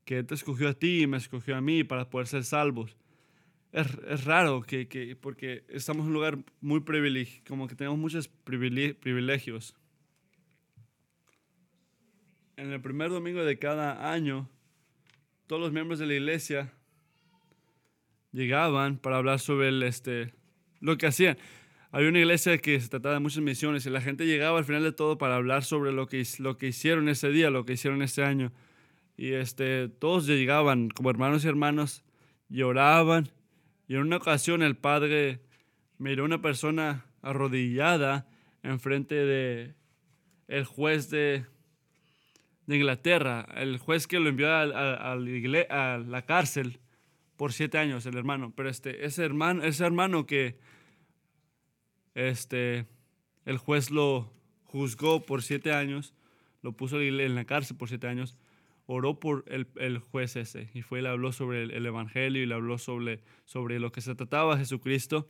que 0.05 0.17
Él 0.17 0.25
te 0.25 0.33
escogió 0.33 0.69
a 0.69 0.73
ti 0.73 1.03
y 1.03 1.07
me 1.07 1.17
escogió 1.17 1.55
a 1.55 1.61
mí 1.61 1.83
para 1.83 2.09
poder 2.09 2.25
ser 2.25 2.43
salvos. 2.43 2.97
Es, 3.73 3.87
es 4.07 4.23
raro 4.23 4.61
que, 4.61 4.87
que, 4.87 5.15
porque 5.15 5.65
estamos 5.67 6.03
en 6.03 6.09
un 6.09 6.13
lugar 6.13 6.37
muy 6.61 6.81
privilegiado, 6.81 7.43
como 7.47 7.67
que 7.67 7.73
tenemos 7.73 7.97
muchos 7.97 8.27
privilegios. 8.27 9.75
En 12.55 12.71
el 12.71 12.79
primer 12.81 13.09
domingo 13.09 13.43
de 13.43 13.57
cada 13.57 14.11
año, 14.11 14.47
todos 15.47 15.59
los 15.59 15.71
miembros 15.71 15.97
de 15.97 16.05
la 16.05 16.13
iglesia 16.13 16.71
llegaban 18.31 18.99
para 18.99 19.17
hablar 19.17 19.39
sobre 19.39 19.69
el, 19.69 19.81
este, 19.81 20.35
lo 20.79 20.95
que 20.99 21.07
hacían. 21.07 21.39
Había 21.91 22.09
una 22.09 22.19
iglesia 22.19 22.59
que 22.59 22.79
se 22.79 22.89
trataba 22.89 23.15
de 23.15 23.21
muchas 23.21 23.41
misiones 23.41 23.87
y 23.87 23.89
la 23.89 24.01
gente 24.01 24.27
llegaba 24.27 24.59
al 24.59 24.65
final 24.65 24.83
de 24.83 24.91
todo 24.91 25.17
para 25.17 25.35
hablar 25.35 25.63
sobre 25.63 25.91
lo 25.91 26.05
que, 26.05 26.23
lo 26.37 26.57
que 26.57 26.67
hicieron 26.67 27.09
ese 27.09 27.29
día, 27.29 27.49
lo 27.49 27.65
que 27.65 27.73
hicieron 27.73 28.03
ese 28.03 28.23
año. 28.23 28.51
Y 29.17 29.33
este, 29.33 29.89
todos 29.89 30.27
llegaban 30.27 30.89
como 30.89 31.09
hermanos 31.09 31.43
y 31.43 31.47
hermanos, 31.47 32.03
lloraban. 32.49 33.31
Y 33.87 33.95
en 33.95 34.01
una 34.01 34.17
ocasión 34.17 34.63
el 34.63 34.75
padre 34.75 35.41
miró 35.97 36.23
a 36.23 36.25
una 36.25 36.41
persona 36.41 37.05
arrodillada 37.21 38.27
enfrente 38.61 39.15
de 39.15 39.75
el 40.47 40.65
juez 40.65 41.09
de, 41.09 41.45
de 42.65 42.75
Inglaterra, 42.75 43.47
el 43.55 43.77
juez 43.77 44.07
que 44.07 44.19
lo 44.19 44.29
envió 44.29 44.49
a, 44.49 44.63
a, 44.63 45.13
a 45.13 45.97
la 45.97 46.25
cárcel 46.25 46.79
por 47.35 47.53
siete 47.53 47.77
años, 47.77 48.05
el 48.05 48.17
hermano. 48.17 48.53
Pero 48.55 48.69
este, 48.69 49.05
ese 49.05 49.23
hermano, 49.23 49.63
ese 49.63 49.85
hermano 49.85 50.25
que 50.25 50.59
este, 52.13 52.85
el 53.45 53.57
juez 53.57 53.91
lo 53.91 54.31
juzgó 54.63 55.25
por 55.25 55.41
siete 55.43 55.73
años, 55.73 56.13
lo 56.61 56.73
puso 56.73 57.01
en 57.01 57.35
la 57.35 57.45
cárcel 57.45 57.77
por 57.77 57.89
siete 57.89 58.07
años, 58.07 58.37
oró 58.85 59.19
por 59.19 59.45
el, 59.47 59.67
el 59.77 59.99
juez 59.99 60.35
ese 60.35 60.69
y 60.73 60.81
fue 60.81 60.99
y 60.99 61.01
le 61.03 61.09
habló 61.09 61.31
sobre 61.31 61.63
el, 61.63 61.85
Evangelio 61.85 62.43
y 62.43 62.45
le 62.45 62.53
habló 62.53 62.77
sobre, 62.77 63.21
sobre 63.45 63.79
lo 63.79 63.91
que 63.91 64.01
se 64.01 64.15
trataba 64.15 64.57
Jesucristo 64.57 65.29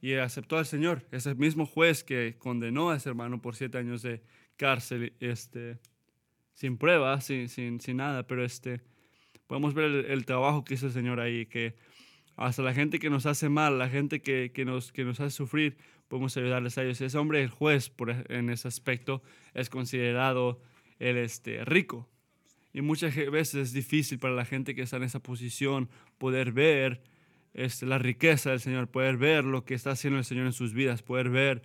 y 0.00 0.14
aceptó 0.14 0.58
al 0.58 0.66
Señor. 0.66 1.06
Ese 1.10 1.34
mismo 1.34 1.66
juez 1.66 2.04
que 2.04 2.36
condenó 2.38 2.90
a 2.90 2.96
ese 2.96 3.08
hermano 3.08 3.40
por 3.40 3.54
siete 3.54 3.78
años 3.78 4.02
de 4.02 4.22
cárcel, 4.56 5.14
este, 5.20 5.78
sin 6.54 6.76
pruebas, 6.76 7.24
sin, 7.24 7.48
sin, 7.48 7.80
sin 7.80 7.98
nada, 7.98 8.26
pero 8.26 8.44
este, 8.44 8.80
podemos 9.46 9.74
ver 9.74 10.06
el, 10.10 10.24
trabajo 10.26 10.64
que 10.64 10.74
hizo 10.74 10.86
el 10.86 10.92
Señor 10.92 11.20
ahí, 11.20 11.46
que 11.46 11.76
hasta 12.36 12.62
la 12.62 12.72
gente 12.72 12.98
que 12.98 13.10
nos 13.10 13.26
hace 13.26 13.48
mal, 13.48 13.78
la 13.78 13.88
gente 13.88 14.22
que, 14.22 14.52
que, 14.52 14.64
nos, 14.64 14.92
que 14.92 15.04
nos 15.04 15.20
hace 15.20 15.34
sufrir, 15.34 15.76
podemos 16.08 16.36
ayudarles 16.36 16.76
a 16.78 16.82
ellos. 16.82 17.00
Ese 17.00 17.18
hombre, 17.18 17.42
el 17.42 17.50
juez, 17.50 17.90
por, 17.90 18.10
e, 18.10 18.24
en 18.28 18.50
ese 18.50 18.68
aspecto, 18.68 19.22
es 19.54 19.70
considerado 19.70 20.60
el 20.98 21.16
este, 21.18 21.64
rico. 21.64 22.08
Y 22.72 22.82
muchas 22.82 23.14
veces 23.14 23.54
es 23.54 23.72
difícil 23.72 24.18
para 24.18 24.34
la 24.34 24.44
gente 24.44 24.74
que 24.74 24.82
está 24.82 24.96
en 24.96 25.02
esa 25.02 25.20
posición 25.20 25.88
poder 26.18 26.52
ver 26.52 27.02
este, 27.52 27.84
la 27.84 27.98
riqueza 27.98 28.50
del 28.50 28.60
Señor, 28.60 28.88
poder 28.88 29.16
ver 29.16 29.44
lo 29.44 29.64
que 29.64 29.74
está 29.74 29.90
haciendo 29.90 30.18
el 30.18 30.24
Señor 30.24 30.46
en 30.46 30.52
sus 30.52 30.72
vidas, 30.72 31.02
poder 31.02 31.30
ver 31.30 31.62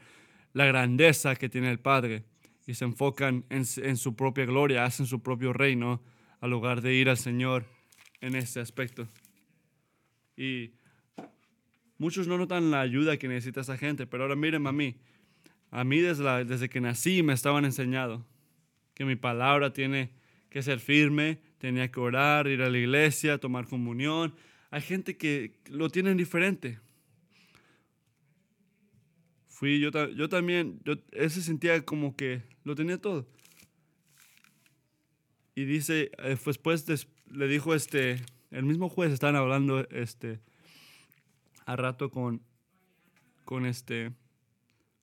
la 0.53 0.65
grandeza 0.65 1.35
que 1.35 1.49
tiene 1.49 1.69
el 1.69 1.79
Padre. 1.79 2.23
Y 2.65 2.73
se 2.73 2.85
enfocan 2.85 3.45
en, 3.49 3.65
su 3.65 4.15
propia 4.15 4.45
gloria, 4.45 4.85
hacen 4.85 5.05
su 5.05 5.21
propio 5.21 5.53
reino, 5.53 6.01
al 6.41 6.49
lugar 6.49 6.81
de 6.81 6.95
ir 6.95 7.09
al 7.09 7.17
Señor 7.17 7.65
en 8.21 8.35
este 8.35 8.59
aspecto. 8.59 9.07
Y 10.35 10.71
muchos 11.99 12.27
no 12.27 12.39
notan 12.39 12.71
la 12.71 12.81
ayuda 12.81 13.17
que 13.17 13.27
necesita 13.27 13.61
esa 13.61 13.77
gente, 13.77 14.07
pero 14.07 14.23
ahora 14.23 14.35
miren 14.35 14.65
a 14.65 14.71
mí. 14.71 14.95
A 15.69 15.83
mí 15.83 15.99
desde, 15.99 16.45
desde 16.45 16.69
que 16.69 16.81
nací 16.81 17.21
me 17.21 17.33
estaban 17.33 17.65
enseñando 17.65 18.25
que 18.95 19.05
mi 19.05 19.15
palabra 19.15 19.71
tiene 19.73 20.09
que 20.55 20.63
ser 20.63 20.79
firme, 20.79 21.41
tenía 21.57 21.91
que 21.91 21.99
orar, 21.99 22.47
ir 22.47 22.61
a 22.61 22.69
la 22.69 22.77
iglesia, 22.77 23.37
tomar 23.39 23.67
comunión. 23.67 24.33
Hay 24.69 24.81
gente 24.81 25.17
que 25.17 25.59
lo 25.69 25.89
tienen 25.89 26.15
diferente. 26.15 26.79
Fui 29.49 29.81
yo, 29.81 29.89
yo 30.11 30.29
también, 30.29 30.79
yo, 30.85 30.93
ese 31.11 31.41
sentía 31.41 31.83
como 31.83 32.15
que 32.15 32.41
lo 32.63 32.73
tenía 32.73 32.97
todo. 32.97 33.27
Y 35.55 35.65
dice, 35.65 36.09
eh, 36.19 36.37
después 36.45 36.85
le 37.29 37.47
dijo 37.49 37.75
este, 37.75 38.21
el 38.49 38.63
mismo 38.63 38.87
juez, 38.87 39.11
estaban 39.11 39.35
hablando 39.35 39.85
este, 39.89 40.39
a 41.65 41.75
rato 41.75 42.11
con, 42.11 42.41
con 43.43 43.65
este, 43.65 44.13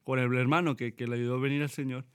con 0.02 0.18
el 0.18 0.34
hermano 0.34 0.76
que, 0.76 0.94
que 0.94 1.06
le 1.06 1.16
ayudó 1.16 1.34
a 1.34 1.40
venir 1.40 1.60
al 1.60 1.68
Señor. 1.68 2.06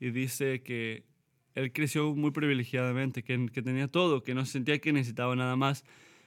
Y 0.00 0.10
dice 0.10 0.64
que 0.64 1.11
él 1.54 1.72
creció 1.72 2.14
muy 2.14 2.30
privilegiadamente, 2.30 3.22
que, 3.22 3.36
tenía 3.62 3.88
todo, 3.88 4.22
que 4.22 4.34
no 4.34 4.44
sentía 4.46 4.78
que 4.78 4.92
necesitaba 4.92 5.36
nada 5.36 5.56
más, 5.56 5.84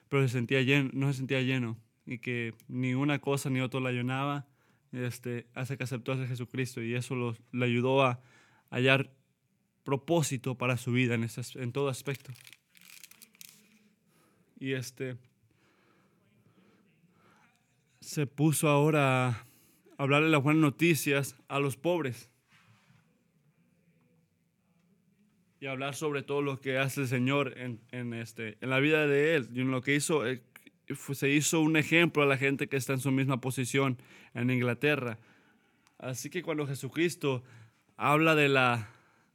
pero 0.09 0.27
se 0.27 0.33
sentía 0.33 0.61
lleno, 0.61 0.89
no 0.93 1.11
se 1.11 1.17
sentía 1.17 1.41
lleno 1.41 1.77
y 2.05 2.19
que 2.19 2.53
ni 2.67 2.93
una 2.93 3.19
cosa 3.19 3.49
ni 3.49 3.61
otra 3.61 3.79
la 3.79 3.91
llenaba 3.91 4.47
este, 4.91 5.47
hasta 5.53 5.77
que 5.77 5.83
aceptó 5.83 6.13
a 6.13 6.27
Jesucristo 6.27 6.81
y 6.81 6.93
eso 6.93 7.35
le 7.51 7.65
ayudó 7.65 8.03
a 8.03 8.21
hallar 8.69 9.11
propósito 9.83 10.55
para 10.55 10.77
su 10.77 10.91
vida 10.91 11.15
en, 11.15 11.27
en 11.55 11.71
todo 11.71 11.89
aspecto. 11.89 12.31
Y 14.59 14.73
este 14.73 15.17
se 17.99 18.27
puso 18.27 18.69
ahora 18.69 19.27
a 19.27 19.47
hablarle 19.97 20.29
las 20.29 20.43
buenas 20.43 20.61
noticias 20.61 21.35
a 21.47 21.59
los 21.59 21.75
pobres. 21.75 22.29
Y 25.59 25.67
hablar 25.67 25.95
sobre 25.95 26.21
todo 26.21 26.41
lo 26.41 26.59
que 26.59 26.77
hace 26.77 27.01
el 27.01 27.07
Señor 27.07 27.57
en, 27.57 27.79
en 27.91 28.13
este, 28.13 28.57
en 28.61 28.69
la 28.69 28.79
vida 28.79 29.07
de 29.07 29.35
Él. 29.35 29.49
Y 29.53 29.61
en 29.61 29.71
lo 29.71 29.81
que 29.81 29.95
hizo, 29.95 30.27
eh, 30.27 30.41
se 31.13 31.29
hizo 31.29 31.61
un 31.61 31.77
ejemplo 31.77 32.23
a 32.23 32.25
la 32.25 32.37
gente 32.37 32.67
que 32.67 32.77
está 32.77 32.93
en 32.93 32.99
su 32.99 33.11
misma 33.11 33.41
posición 33.41 33.97
en 34.33 34.49
Inglaterra. 34.49 35.17
Así 35.97 36.29
que 36.29 36.43
cuando 36.43 36.67
Jesucristo 36.67 37.43
habla 37.97 38.35
de 38.35 38.49
la 38.49 38.89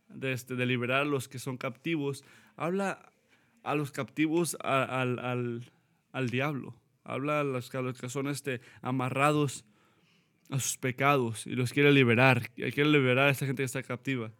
de, 0.08 0.32
este, 0.32 0.56
de 0.56 0.66
liberar 0.66 1.02
a 1.02 1.04
los 1.04 1.28
que 1.28 1.38
son 1.38 1.56
captivos, 1.56 2.24
habla 2.56 3.12
a 3.62 3.74
los 3.74 3.92
captivos 3.92 4.56
al, 4.60 5.18
al, 5.18 5.72
al, 6.12 6.30
diablo, 6.30 6.74
habla 7.04 7.40
a 7.40 7.44
los, 7.44 7.74
a 7.74 7.82
los 7.82 8.00
que 8.00 8.08
son 8.08 8.28
este, 8.28 8.60
amarrados 8.82 9.64
a 10.50 10.58
sus 10.58 10.78
pecados 10.78 11.46
y 11.46 11.54
los 11.54 11.72
quiere 11.72 11.92
liberar, 11.92 12.50
quiere 12.50 12.86
liberar 12.86 13.28
a 13.28 13.30
esa 13.30 13.46
gente 13.46 13.62
que 13.62 13.66
está 13.66 13.82
captiva. 13.82 14.32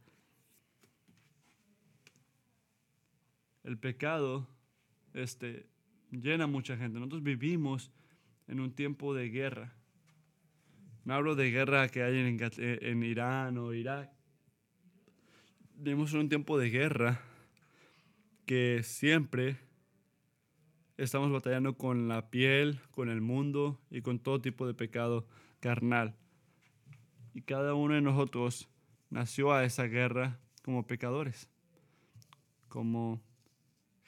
El 3.64 3.78
pecado 3.78 4.48
este, 5.14 5.66
llena 6.10 6.44
a 6.44 6.46
mucha 6.46 6.76
gente. 6.76 6.98
Nosotros 6.98 7.22
vivimos 7.22 7.90
en 8.48 8.60
un 8.60 8.72
tiempo 8.72 9.14
de 9.14 9.28
guerra. 9.28 9.74
No 11.04 11.14
hablo 11.14 11.34
de 11.34 11.50
guerra 11.50 11.88
que 11.88 12.02
hay 12.02 12.18
en, 12.18 12.38
en 12.58 13.02
Irán 13.02 13.58
o 13.58 13.72
Irak 13.72 14.10
vivimos 15.82 16.12
en 16.12 16.20
un 16.20 16.28
tiempo 16.28 16.58
de 16.58 16.68
guerra 16.68 17.22
que 18.44 18.82
siempre 18.82 19.56
estamos 20.98 21.32
batallando 21.32 21.78
con 21.78 22.06
la 22.06 22.28
piel, 22.28 22.80
con 22.90 23.08
el 23.08 23.22
mundo 23.22 23.80
y 23.90 24.02
con 24.02 24.18
todo 24.18 24.42
tipo 24.42 24.66
de 24.66 24.74
pecado 24.74 25.26
carnal. 25.58 26.16
Y 27.32 27.42
cada 27.42 27.72
uno 27.72 27.94
de 27.94 28.02
nosotros 28.02 28.68
nació 29.08 29.54
a 29.54 29.64
esa 29.64 29.84
guerra 29.84 30.38
como 30.62 30.86
pecadores, 30.86 31.48
como 32.68 33.22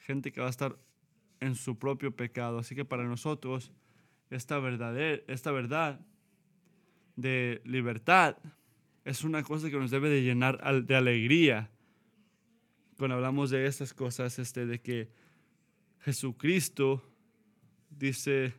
gente 0.03 0.31
que 0.31 0.41
va 0.41 0.47
a 0.47 0.51
estar 0.51 0.77
en 1.39 1.55
su 1.55 1.77
propio 1.77 2.15
pecado. 2.15 2.59
Así 2.59 2.75
que 2.75 2.85
para 2.85 3.03
nosotros 3.03 3.71
esta, 4.29 4.61
esta 5.27 5.51
verdad 5.51 5.99
de 7.15 7.61
libertad 7.65 8.37
es 9.05 9.23
una 9.23 9.43
cosa 9.43 9.69
que 9.69 9.77
nos 9.77 9.91
debe 9.91 10.09
de 10.09 10.23
llenar 10.23 10.83
de 10.85 10.95
alegría. 10.95 11.69
Cuando 12.97 13.15
hablamos 13.15 13.49
de 13.49 13.65
estas 13.65 13.93
cosas, 13.93 14.39
este, 14.39 14.65
de 14.65 14.81
que 14.81 15.09
Jesucristo 15.99 17.03
dice 17.89 18.53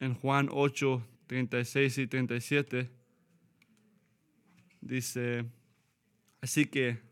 en 0.00 0.14
Juan 0.14 0.48
8, 0.50 1.06
36 1.26 1.98
y 1.98 2.06
37, 2.06 2.90
dice, 4.80 5.44
así 6.40 6.66
que 6.66 7.07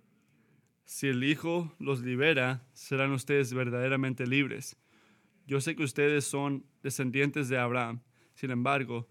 si 0.87 1.09
el 1.09 1.23
Hijo 1.25 1.75
los 1.79 2.01
libera, 2.01 2.65
serán 2.73 3.11
ustedes 3.11 3.53
verdaderamente 3.53 4.27
libres. 4.27 4.77
Yo 5.47 5.61
sé 5.61 5.77
que 5.77 5.83
ustedes 5.83 6.25
son 6.25 6.65
descendientes 6.83 7.49
de 7.49 7.59
Abraham, 7.59 8.01
sin 8.35 8.53
embargo, 8.53 9.09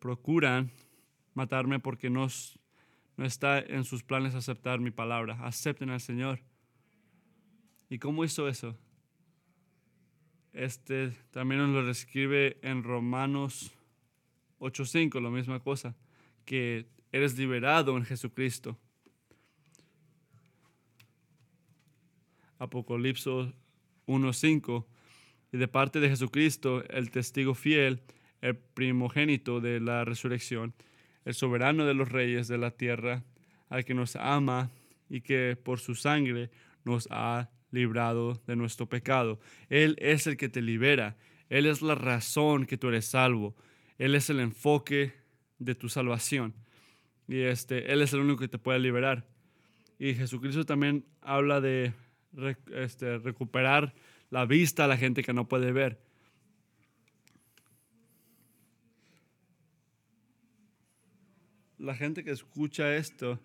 procuran 0.00 0.70
matarme 1.34 1.78
porque 1.78 2.10
no, 2.10 2.26
no 3.16 3.24
está 3.24 3.60
en 3.60 3.84
sus 3.84 4.02
planes 4.02 4.34
aceptar 4.34 4.80
mi 4.80 4.90
palabra. 4.90 5.38
Acepten 5.44 5.90
al 5.90 6.00
Señor. 6.00 6.40
¿Y 7.88 7.98
cómo 7.98 8.24
hizo 8.24 8.48
eso? 8.48 8.76
Este 10.52 11.12
también 11.30 11.60
nos 11.60 11.70
lo 11.70 11.86
describe 11.86 12.58
en 12.62 12.82
Romanos 12.82 13.72
8:5, 14.58 15.20
la 15.20 15.30
misma 15.30 15.60
cosa, 15.60 15.94
que 16.44 16.88
eres 17.12 17.38
liberado 17.38 17.96
en 17.96 18.04
Jesucristo. 18.04 18.76
Apocalipsis 22.58 23.54
1:5, 24.06 24.86
y 25.52 25.58
de 25.58 25.68
parte 25.68 26.00
de 26.00 26.08
Jesucristo, 26.08 26.84
el 26.88 27.10
testigo 27.10 27.54
fiel, 27.54 28.00
el 28.40 28.56
primogénito 28.56 29.60
de 29.60 29.80
la 29.80 30.04
resurrección, 30.04 30.74
el 31.24 31.34
soberano 31.34 31.86
de 31.86 31.94
los 31.94 32.10
reyes 32.10 32.48
de 32.48 32.58
la 32.58 32.70
tierra, 32.70 33.24
al 33.68 33.84
que 33.84 33.94
nos 33.94 34.16
ama 34.16 34.70
y 35.08 35.20
que 35.20 35.56
por 35.62 35.80
su 35.80 35.94
sangre 35.94 36.50
nos 36.84 37.08
ha 37.10 37.50
librado 37.70 38.40
de 38.46 38.56
nuestro 38.56 38.88
pecado. 38.88 39.40
Él 39.68 39.96
es 39.98 40.26
el 40.26 40.36
que 40.36 40.48
te 40.48 40.62
libera. 40.62 41.16
Él 41.48 41.66
es 41.66 41.82
la 41.82 41.94
razón 41.94 42.66
que 42.66 42.78
tú 42.78 42.88
eres 42.88 43.06
salvo. 43.06 43.54
Él 43.98 44.14
es 44.14 44.30
el 44.30 44.40
enfoque 44.40 45.12
de 45.58 45.74
tu 45.74 45.88
salvación. 45.88 46.54
Y 47.26 47.40
este, 47.40 47.92
Él 47.92 48.00
es 48.00 48.12
el 48.12 48.20
único 48.20 48.40
que 48.40 48.48
te 48.48 48.58
puede 48.58 48.78
liberar. 48.78 49.26
Y 49.98 50.14
Jesucristo 50.14 50.64
también 50.64 51.04
habla 51.20 51.60
de 51.60 51.92
este, 52.72 53.18
recuperar 53.18 53.94
la 54.30 54.44
vista 54.44 54.84
a 54.84 54.88
la 54.88 54.96
gente 54.96 55.22
que 55.22 55.32
no 55.32 55.48
puede 55.48 55.72
ver. 55.72 56.00
La 61.78 61.94
gente 61.94 62.24
que 62.24 62.32
escucha 62.32 62.96
esto 62.96 63.38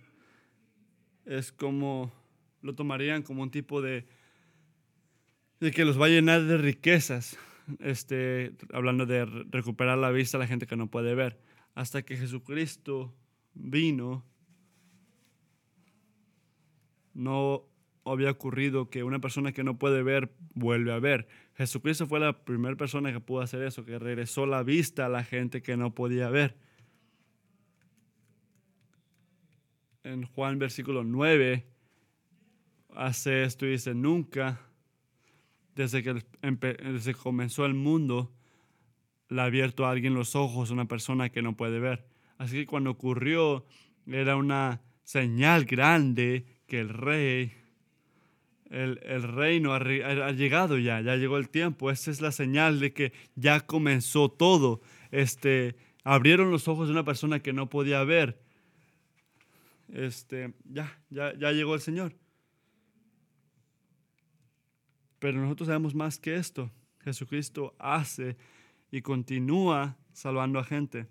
es 1.26 1.52
como, 1.52 2.12
lo 2.62 2.74
tomarían 2.76 3.22
como 3.22 3.44
un 3.44 3.52
tipo 3.52 3.82
de, 3.82 4.08
de 5.60 5.72
que 5.72 5.86
los 5.86 6.00
va 6.00 6.08
a 6.08 6.10
llenar 6.10 6.44
de 6.44 6.58
riquezas, 6.58 7.38
este, 7.80 8.56
hablando 8.74 9.06
de 9.06 9.26
recuperar 9.26 9.98
la 9.98 10.12
vista 10.12 10.38
a 10.38 10.40
la 10.40 10.48
gente 10.48 10.66
que 10.66 10.76
no 10.76 10.90
puede 10.90 11.16
ver. 11.16 11.40
Hasta 11.76 12.02
que 12.02 12.18
Jesucristo 12.18 13.16
vino, 13.54 14.26
no 17.14 17.68
había 18.06 18.32
ocurrido 18.32 18.90
que 18.90 19.04
una 19.04 19.20
persona 19.20 19.52
que 19.52 19.64
no 19.64 19.78
puede 19.78 20.04
ver 20.04 20.34
vuelve 20.54 20.92
a 20.92 21.00
ver. 21.00 21.28
Jesucristo 21.56 22.08
fue 22.08 22.20
la 22.20 22.44
primera 22.44 22.76
persona 22.76 23.14
que 23.14 23.20
pudo 23.20 23.42
hacer 23.42 23.64
eso, 23.64 23.86
que 23.86 24.00
regresó 24.00 24.46
la 24.46 24.64
vista 24.64 25.06
a 25.06 25.10
la 25.10 25.24
gente 25.24 25.62
que 25.62 25.78
no 25.78 25.96
podía 25.96 26.30
ver. 26.30 26.58
En 30.04 30.26
Juan 30.26 30.60
versículo 30.60 31.04
9 31.04 31.66
hace 32.96 33.44
esto 33.44 33.66
y 33.66 33.72
dice, 33.72 33.96
nunca, 33.96 34.60
desde 35.76 36.04
que, 36.04 36.24
desde 36.42 37.14
comenzó 37.14 37.66
el 37.66 37.74
mundo, 37.74 38.34
le 39.30 39.42
ha 39.42 39.46
abierto 39.46 39.86
a 39.86 39.92
alguien 39.92 40.14
los 40.14 40.36
ojos 40.36 40.70
a 40.70 40.74
una 40.74 40.88
persona 40.88 41.30
que 41.30 41.42
no 41.42 41.56
puede 41.56 41.80
ver. 41.80 42.06
Así 42.38 42.58
que 42.58 42.66
cuando 42.66 42.92
ocurrió, 42.92 43.66
era 44.06 44.36
una 44.36 44.82
señal 45.04 45.66
grande 45.66 46.46
que 46.68 46.80
el 46.80 46.90
rey 46.90 47.54
el, 48.74 49.24
reino 49.24 49.74
ha, 49.74 50.32
llegado 50.32 50.80
ya, 50.80 51.00
ya 51.02 51.16
llegó 51.16 51.38
el 51.38 51.50
tiempo. 51.50 51.92
Esa 51.92 52.10
es 52.10 52.22
la 52.22 52.32
señal 52.32 52.80
de 52.80 52.92
que 52.92 53.14
ya 53.36 53.62
comenzó 53.62 54.30
todo. 54.30 54.82
Este, 55.12 55.76
abrieron 56.04 56.50
los 56.50 56.68
ojos 56.68 56.88
de 56.88 56.94
una 56.94 57.06
persona 57.06 57.40
que 57.40 57.54
no 57.54 57.70
podía 57.70 58.04
ver. 58.04 58.42
Este, 59.90 60.54
ya, 60.66 61.00
ya, 61.10 61.38
ya 61.38 61.52
llegó 61.52 61.76
el 61.76 61.82
Señor. 61.82 62.16
Pero 65.20 65.40
nosotros 65.40 65.68
sabemos 65.68 65.94
más 65.94 66.18
que 66.18 66.36
esto. 66.36 66.72
Jesucristo 67.02 67.76
hace 67.78 68.38
y 68.92 69.02
continúa 69.02 69.98
salvando 70.14 70.58
a 70.58 70.64
gente. 70.64 71.08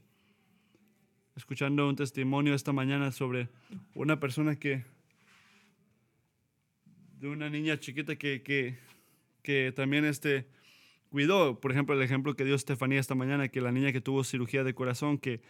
Escuchando 1.37 1.89
un 1.89 1.97
testimonio 1.97 2.55
esta 2.55 2.73
mañana 2.73 3.13
sobre 3.13 3.49
una 3.95 4.19
persona 4.19 4.57
que 4.57 4.85
de 7.23 7.29
una 7.29 7.49
niña 7.49 7.79
chiquita 7.79 8.17
que, 8.17 8.43
que, 8.43 8.77
que 9.45 9.73
también 9.77 10.05
este, 10.05 10.49
cuidó. 11.09 11.61
Por 11.61 11.71
ejemplo, 11.71 11.95
el 11.95 12.03
ejemplo 12.03 12.35
que 12.35 12.45
dio 12.45 12.57
Estefanía 12.57 12.99
esta 12.99 13.15
mañana, 13.15 13.47
que 13.47 13.61
la 13.61 13.71
niña 13.71 13.93
que 13.93 14.01
tuvo 14.01 14.25
cirugía 14.25 14.65
de 14.65 14.75
corazón, 14.75 15.19
que 15.19 15.41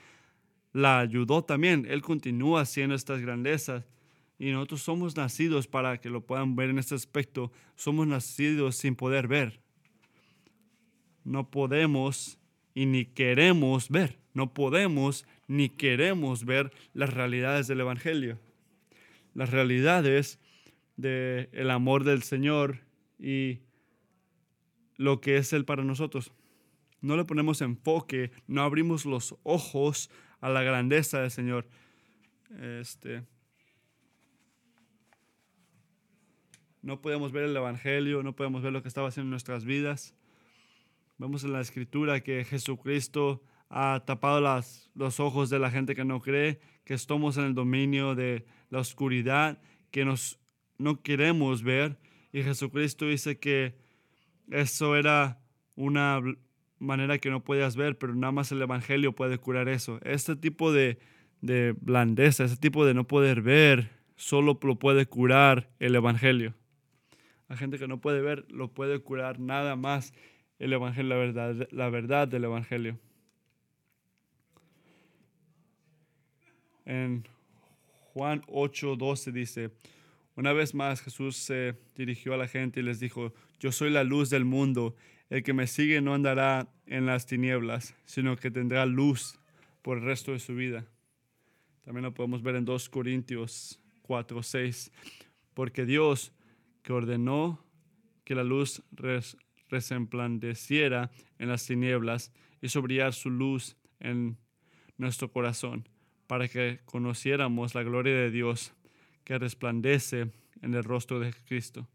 la 0.75 0.99
ayudó 0.99 1.45
también. 1.45 1.87
Él 1.89 2.03
continúa 2.03 2.61
haciendo 2.61 2.95
estas 2.95 3.23
grandezas. 3.23 3.87
Y 4.39 4.51
nosotros 4.51 4.83
somos 4.83 5.17
nacidos 5.17 5.67
para 5.67 5.99
que 5.99 6.11
lo 6.11 6.21
puedan 6.27 6.57
ver 6.57 6.69
en 6.69 6.79
este 6.79 6.95
aspecto. 6.95 7.51
Somos 7.75 8.07
nacidos 8.07 8.77
sin 8.77 8.95
poder 8.95 9.27
ver. 9.27 9.63
No 11.25 11.51
podemos 11.51 12.39
y 12.75 12.85
ni 12.85 13.07
queremos 13.07 13.89
ver. 13.89 14.19
No 14.35 14.53
podemos 14.53 15.25
ni 15.49 15.71
queremos 15.71 16.45
ver 16.45 16.71
las 16.93 17.15
realidades 17.15 17.67
del 17.67 17.81
Evangelio. 17.81 18.39
Las 19.33 19.49
realidades 19.49 20.39
de 21.03 21.51
el 21.53 21.71
amor 21.71 22.05
del 22.05 22.23
Señor 22.23 22.79
y 23.19 23.61
lo 24.97 25.21
que 25.21 25.37
es 25.37 25.53
Él 25.53 25.67
para 25.67 25.85
nosotros. 25.85 26.33
No 27.01 27.17
le 27.17 27.25
ponemos 27.25 27.61
enfoque, 27.61 28.31
no 28.47 28.63
abrimos 28.63 29.05
los 29.05 29.37
ojos 29.43 30.11
a 30.41 30.49
la 30.49 30.63
grandeza 30.63 31.21
del 31.21 31.31
Señor. 31.31 31.69
Este, 32.81 33.25
no 36.81 37.01
podemos 37.03 37.33
ver 37.33 37.45
el 37.45 37.57
Evangelio, 37.57 38.23
no 38.23 38.35
podemos 38.35 38.63
ver 38.63 38.73
lo 38.73 38.83
que 38.83 38.89
estaba 38.89 39.09
haciendo 39.09 39.27
en 39.27 39.31
nuestras 39.31 39.65
vidas. 39.65 40.15
Vemos 41.19 41.45
en 41.45 41.53
la 41.53 41.61
Escritura 41.61 42.21
que 42.21 42.45
Jesucristo 42.45 43.43
ha 43.69 44.03
tapado 44.05 44.41
las, 44.41 44.91
los 44.95 45.19
ojos 45.19 45.51
de 45.51 45.59
la 45.59 45.71
gente 45.71 45.95
que 45.95 46.05
no 46.05 46.21
cree, 46.21 46.61
que 46.85 46.95
estamos 46.95 47.37
en 47.39 47.45
el 47.45 47.55
dominio 47.55 48.15
de 48.15 48.45
la 48.71 48.81
oscuridad, 48.81 49.61
que 49.91 50.05
nos 50.05 50.42
no 50.79 51.03
queremos 51.03 51.63
ver. 51.63 51.99
Y 52.33 52.43
Jesucristo 52.43 53.07
dice 53.07 53.39
que 53.39 53.75
eso 54.51 54.97
era 54.97 55.39
una 55.77 56.21
manera 56.79 57.19
que 57.19 57.31
no 57.31 57.45
podías 57.45 57.77
ver, 57.77 57.97
pero 57.97 58.15
nada 58.15 58.33
más 58.33 58.53
el 58.53 58.63
Evangelio 58.63 59.13
puede 59.13 59.39
curar 59.39 59.69
eso. 59.69 60.01
Este 60.03 60.37
tipo 60.37 60.73
de, 60.73 60.99
de 61.41 61.75
blandeza, 61.81 62.45
este 62.45 62.57
tipo 62.57 62.85
de 62.85 62.95
no 62.95 63.07
poder 63.07 63.43
ver, 63.43 63.91
solo 64.17 64.59
lo 64.63 64.79
puede 64.79 65.07
curar 65.07 65.71
el 65.79 65.95
Evangelio. 65.95 66.55
La 67.49 67.57
gente 67.57 67.79
que 67.79 67.89
no 67.89 68.01
puede 68.01 68.21
ver 68.21 68.47
lo 68.51 68.69
puede 68.69 68.99
curar 69.01 69.39
nada 69.39 69.77
más 69.77 70.13
el 70.59 70.73
Evangelio, 70.73 71.11
la 71.11 71.17
verdad, 71.17 71.69
la 71.71 71.91
verdad 71.91 72.29
del 72.29 72.45
Evangelio. 72.45 72.99
En 76.85 77.25
Juan 78.13 78.43
8, 78.49 78.97
12 78.97 79.33
dice, 79.33 79.71
una 80.37 80.53
vez 80.53 80.75
más 80.75 81.01
Jesús 81.03 81.37
se 81.37 81.75
dirigió 81.95 82.35
a 82.35 82.37
la 82.37 82.49
gente 82.49 82.81
y 82.81 82.83
les 82.83 83.01
dijo, 83.01 83.35
yo 83.61 83.73
soy 83.73 83.91
la 83.91 84.05
luz 84.05 84.31
del 84.31 84.45
mundo, 84.45 84.97
el 85.31 85.43
que 85.43 85.53
me 85.53 85.67
sigue 85.67 86.01
no 86.01 86.15
andará 86.15 86.69
en 86.87 87.07
las 87.07 87.27
tinieblas, 87.27 87.95
sino 88.05 88.37
que 88.37 88.51
tendrá 88.51 88.87
luz 88.87 89.39
por 89.83 89.99
el 89.99 90.05
resto 90.05 90.33
de 90.33 90.39
su 90.39 90.55
vida. 90.55 90.87
También 91.85 92.05
lo 92.05 92.15
podemos 92.15 92.43
ver 92.43 92.57
en 92.57 92.65
2 92.65 92.89
Corintios 92.89 93.81
4, 94.03 94.43
6, 94.43 94.93
porque 95.55 95.85
Dios 95.85 96.33
que 96.83 96.93
ordenó 96.93 97.65
que 98.25 98.35
la 98.35 98.45
luz 98.45 98.83
resemplandeciera 99.69 101.11
en 101.39 101.49
las 101.49 101.67
tinieblas, 101.67 102.33
hizo 102.61 102.83
brillar 102.83 103.13
su 103.13 103.31
luz 103.31 103.77
en 104.01 104.37
nuestro 104.97 105.31
corazón 105.31 105.89
para 106.27 106.49
que 106.49 106.81
conociéramos 106.85 107.75
la 107.75 107.83
gloria 107.83 108.15
de 108.15 108.31
Dios 108.31 108.75
que 109.25 109.39
resplandece 109.39 110.31
en 110.61 110.75
el 110.75 110.85
rostro 110.85 111.21
de 111.21 111.33
Cristo. 111.47 111.89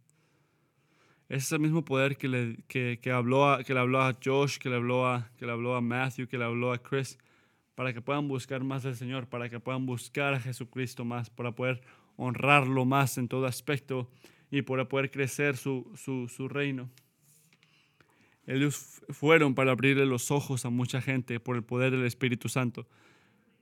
Es 1.30 1.52
el 1.52 1.60
mismo 1.60 1.84
poder 1.84 2.16
que 2.16 2.28
le, 2.28 2.58
que, 2.68 3.12
habló 3.12 3.50
a, 3.50 3.64
que 3.64 3.74
le 3.74 3.80
habló 3.80 4.02
a 4.02 4.16
Josh, 4.24 4.58
que 4.58 4.70
le 4.70 4.78
habló 4.78 5.06
a, 5.08 5.30
que 5.38 5.46
le 5.46 5.52
habló 5.52 5.76
a 5.76 5.82
Matthew, 5.82 6.28
que 6.28 6.38
le 6.38 6.46
habló 6.46 6.72
a 6.72 6.78
Chris, 6.82 7.18
para 7.76 7.94
que 7.94 8.02
puedan 8.02 8.28
buscar 8.28 8.64
más 8.64 8.86
al 8.86 8.96
Señor, 8.96 9.28
para 9.28 9.50
que 9.50 9.60
puedan 9.60 9.86
buscar 9.86 10.34
a 10.34 10.40
Jesucristo 10.40 11.04
más, 11.04 11.30
para 11.30 11.52
poder 11.52 11.82
honrarlo 12.16 12.86
más 12.86 13.18
en 13.18 13.28
todo 13.28 13.46
aspecto 13.46 14.10
y 14.50 14.62
para 14.62 14.88
poder 14.88 15.12
crecer 15.12 15.58
su, 15.58 15.92
su, 15.96 16.30
su 16.30 16.48
reino. 16.48 16.90
Ellos 18.46 19.02
fueron 19.10 19.54
para 19.54 19.72
abrirle 19.72 20.06
los 20.06 20.32
ojos 20.32 20.66
a 20.66 20.70
mucha 20.70 21.02
gente 21.02 21.42
por 21.42 21.58
el 21.58 21.64
poder 21.64 21.92
del 21.92 22.06
Espíritu 22.06 22.48
Santo. 22.48 22.88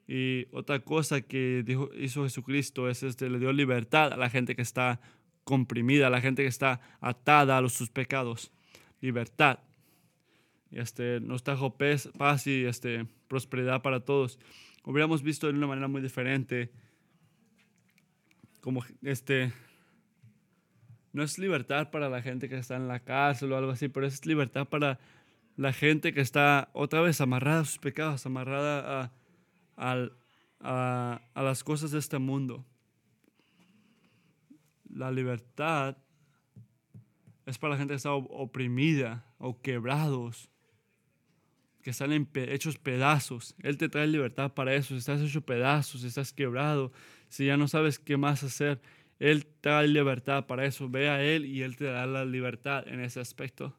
Y 0.08 0.48
otra 0.52 0.80
cosa 0.80 1.22
que 1.22 1.64
dijo, 1.66 1.90
hizo 1.98 2.24
Jesucristo 2.24 2.90
es 2.90 3.04
este, 3.04 3.30
le 3.30 3.40
dio 3.40 3.52
libertad 3.52 4.14
a 4.14 4.18
la 4.18 4.30
gente 4.30 4.56
que 4.56 4.62
está 4.62 5.00
comprimida, 5.44 6.08
a 6.08 6.10
la 6.10 6.22
gente 6.22 6.44
que 6.44 6.48
está 6.48 6.82
atada 7.02 7.58
a 7.58 7.62
los, 7.62 7.74
sus 7.74 7.90
pecados. 7.90 8.52
Libertad. 9.02 9.60
Y 10.72 10.80
este, 10.80 11.20
nos 11.22 11.44
trajo 11.44 11.78
paz 11.78 12.48
y 12.48 12.66
este, 12.66 13.08
prosperidad 13.28 13.82
para 13.82 14.02
todos. 14.02 14.40
Hubiéramos 14.84 15.24
visto 15.24 15.48
de 15.48 15.54
una 15.54 15.68
manera 15.68 15.88
muy 15.88 16.02
diferente 16.02 16.72
como 18.66 18.84
este 19.04 19.54
no 21.14 21.24
es 21.24 21.38
libertad 21.38 21.92
para 21.92 22.10
la 22.10 22.22
gente 22.24 22.50
que 22.50 22.58
está 22.58 22.76
en 22.76 22.88
la 22.88 23.00
cárcel 23.00 23.52
o 23.54 23.58
algo 23.58 23.72
así, 23.72 23.90
pero 23.90 24.08
es 24.08 24.26
libertad 24.26 24.68
para 24.68 25.00
la 25.56 25.72
gente 25.72 26.14
que 26.14 26.20
está 26.20 26.70
otra 26.74 27.00
vez 27.02 27.22
amarrada 27.22 27.62
a 27.62 27.66
sus 27.66 27.78
pecados, 27.78 28.26
amarrada 28.26 29.04
a, 29.04 29.12
a, 29.78 31.22
las 31.36 31.64
cosas 31.64 31.92
de 31.92 32.00
este 32.00 32.18
mundo. 32.18 32.66
La 34.90 35.12
libertad 35.12 35.98
es 37.46 37.58
para 37.58 37.74
la 37.74 37.78
gente 37.78 37.92
que 37.92 37.98
está 37.98 38.14
oprimida 38.14 39.26
o 39.38 39.62
quebrados, 39.62 40.50
que 41.82 41.92
están 41.92 42.28
hechos 42.34 42.78
pedazos. 42.78 43.56
Él 43.60 43.78
te 43.78 43.90
trae 43.90 44.08
libertad 44.08 44.54
para 44.54 44.74
eso. 44.74 44.90
Si 44.90 45.00
estás 45.00 45.22
hecho 45.22 45.42
pedazos, 45.42 46.02
si 46.02 46.08
estás 46.08 46.34
quebrado, 46.34 46.92
si 47.30 47.46
ya 47.46 47.58
no 47.58 47.68
sabes 47.68 48.00
qué 48.00 48.18
más 48.18 48.44
hacer, 48.44 48.82
él 49.20 49.48
da 49.62 49.82
libertad 49.84 50.46
para 50.46 50.66
eso. 50.66 50.90
Ve 50.90 51.10
a 51.10 51.24
Él 51.24 51.46
y 51.46 51.62
Él 51.62 51.78
te 51.78 51.86
da 51.86 52.06
la 52.06 52.26
libertad 52.26 52.88
en 52.88 53.00
ese 53.00 53.20
aspecto. 53.20 53.76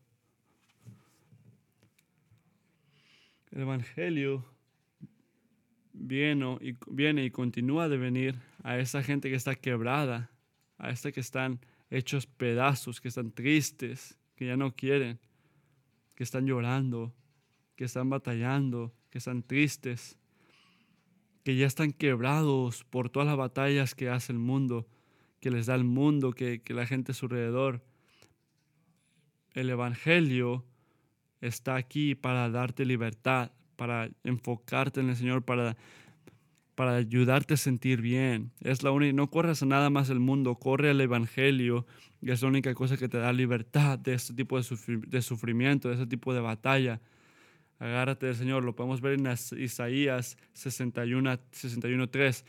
El 3.51 3.63
Evangelio 3.63 4.45
viene 5.99 7.25
y, 7.25 7.31
continúa 7.31 7.89
de 7.89 7.97
venir 7.97 8.37
a 8.63 8.79
esa 8.79 9.03
gente 9.03 9.31
que 9.31 9.37
está 9.37 9.55
quebrada, 9.55 10.31
a 10.79 10.91
esta 10.91 11.13
que 11.13 11.21
están 11.21 11.61
hechos 11.91 12.27
pedazos, 12.27 13.01
que 13.01 13.09
están 13.09 13.33
tristes, 13.33 14.19
que 14.35 14.47
ya 14.47 14.57
no 14.57 14.75
quieren, 14.75 15.19
que 16.15 16.25
están 16.25 16.47
llorando, 16.47 17.15
que 17.75 17.85
están 17.85 18.11
batallando, 18.11 18.95
que 19.11 19.19
están 19.19 19.43
tristes, 19.43 20.19
que 21.43 21.57
ya 21.57 21.67
están 21.67 21.93
quebrados 21.93 22.85
por 22.85 23.09
todas 23.11 23.29
las 23.29 23.37
batallas 23.37 23.95
que 23.95 24.09
hace 24.09 24.33
el 24.33 24.39
mundo 24.39 24.87
que 25.41 25.51
les 25.53 25.67
da 25.67 25.77
el 25.77 25.85
mundo, 25.85 26.33
que, 26.33 26.61
la 26.69 26.87
gente 26.87 27.13
a 27.13 27.15
su 27.15 27.27
alrededor. 27.27 27.81
El 29.53 29.71
Evangelio 29.71 30.65
está 31.41 31.77
aquí 31.77 32.17
para 32.17 32.51
darte 32.51 32.85
libertad, 32.85 33.53
para 33.77 34.11
enfocarte 34.25 35.01
en 35.01 35.11
el 35.11 35.17
Señor, 35.17 35.43
para, 35.43 35.77
para 36.75 36.97
ayudarte 36.97 37.55
a 37.55 37.57
sentir 37.57 38.01
bien. 38.01 38.53
Es 38.61 38.83
la 38.83 38.91
única, 38.91 39.13
no 39.13 39.31
corras 39.31 39.63
a 39.63 39.67
nada 39.67 39.91
más 39.91 40.11
el 40.11 40.21
mundo, 40.21 40.57
corre 40.57 40.91
al 40.91 41.01
Evangelio, 41.01 41.87
y 42.21 42.31
es 42.31 42.43
la 42.43 42.49
única 42.49 42.75
cosa 42.75 42.97
que 42.97 43.09
te 43.09 43.19
da 43.19 43.33
libertad 43.33 43.99
de 43.99 44.15
este 44.15 44.35
tipo 44.35 44.57
de, 44.57 45.23
sufrimiento, 45.23 45.89
de 45.89 45.95
ese 45.95 46.07
tipo 46.07 46.35
de 46.35 46.41
batalla. 46.41 47.01
Agárrate 47.79 48.27
del 48.27 48.37
Señor, 48.37 48.65
lo 48.65 48.75
podemos 48.75 49.01
ver 49.01 49.19
en 49.21 49.27
Isaías 49.59 50.37
61, 50.55 51.39
61 51.53 52.09
3 52.09 52.45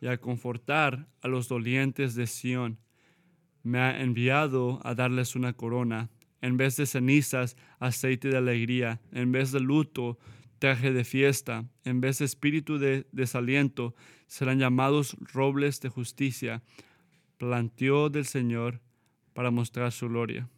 y 0.00 0.06
a 0.08 0.18
confortar 0.18 1.06
a 1.22 1.28
los 1.28 1.48
dolientes 1.48 2.14
de 2.14 2.26
Sión. 2.26 2.78
Me 3.62 3.78
ha 3.78 4.02
enviado 4.02 4.80
a 4.84 4.94
darles 4.94 5.36
una 5.36 5.54
corona, 5.54 6.10
en 6.42 6.58
vez 6.58 6.76
de 6.76 6.84
cenizas, 6.84 7.56
aceite 7.78 8.28
de 8.28 8.36
alegría, 8.36 9.00
en 9.12 9.32
vez 9.32 9.52
de 9.52 9.60
luto, 9.60 10.18
de 10.64 11.04
fiesta, 11.04 11.66
en 11.84 12.00
vez 12.00 12.18
de 12.18 12.24
espíritu 12.24 12.78
de 12.78 13.06
desaliento, 13.12 13.94
serán 14.26 14.58
llamados 14.58 15.14
robles 15.20 15.80
de 15.80 15.90
justicia, 15.90 16.62
planteó 17.36 18.08
del 18.08 18.24
Señor 18.24 18.80
para 19.34 19.50
mostrar 19.50 19.92
su 19.92 20.08
gloria. 20.08 20.48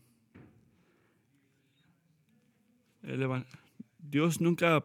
Dios 3.98 4.40
nunca 4.40 4.84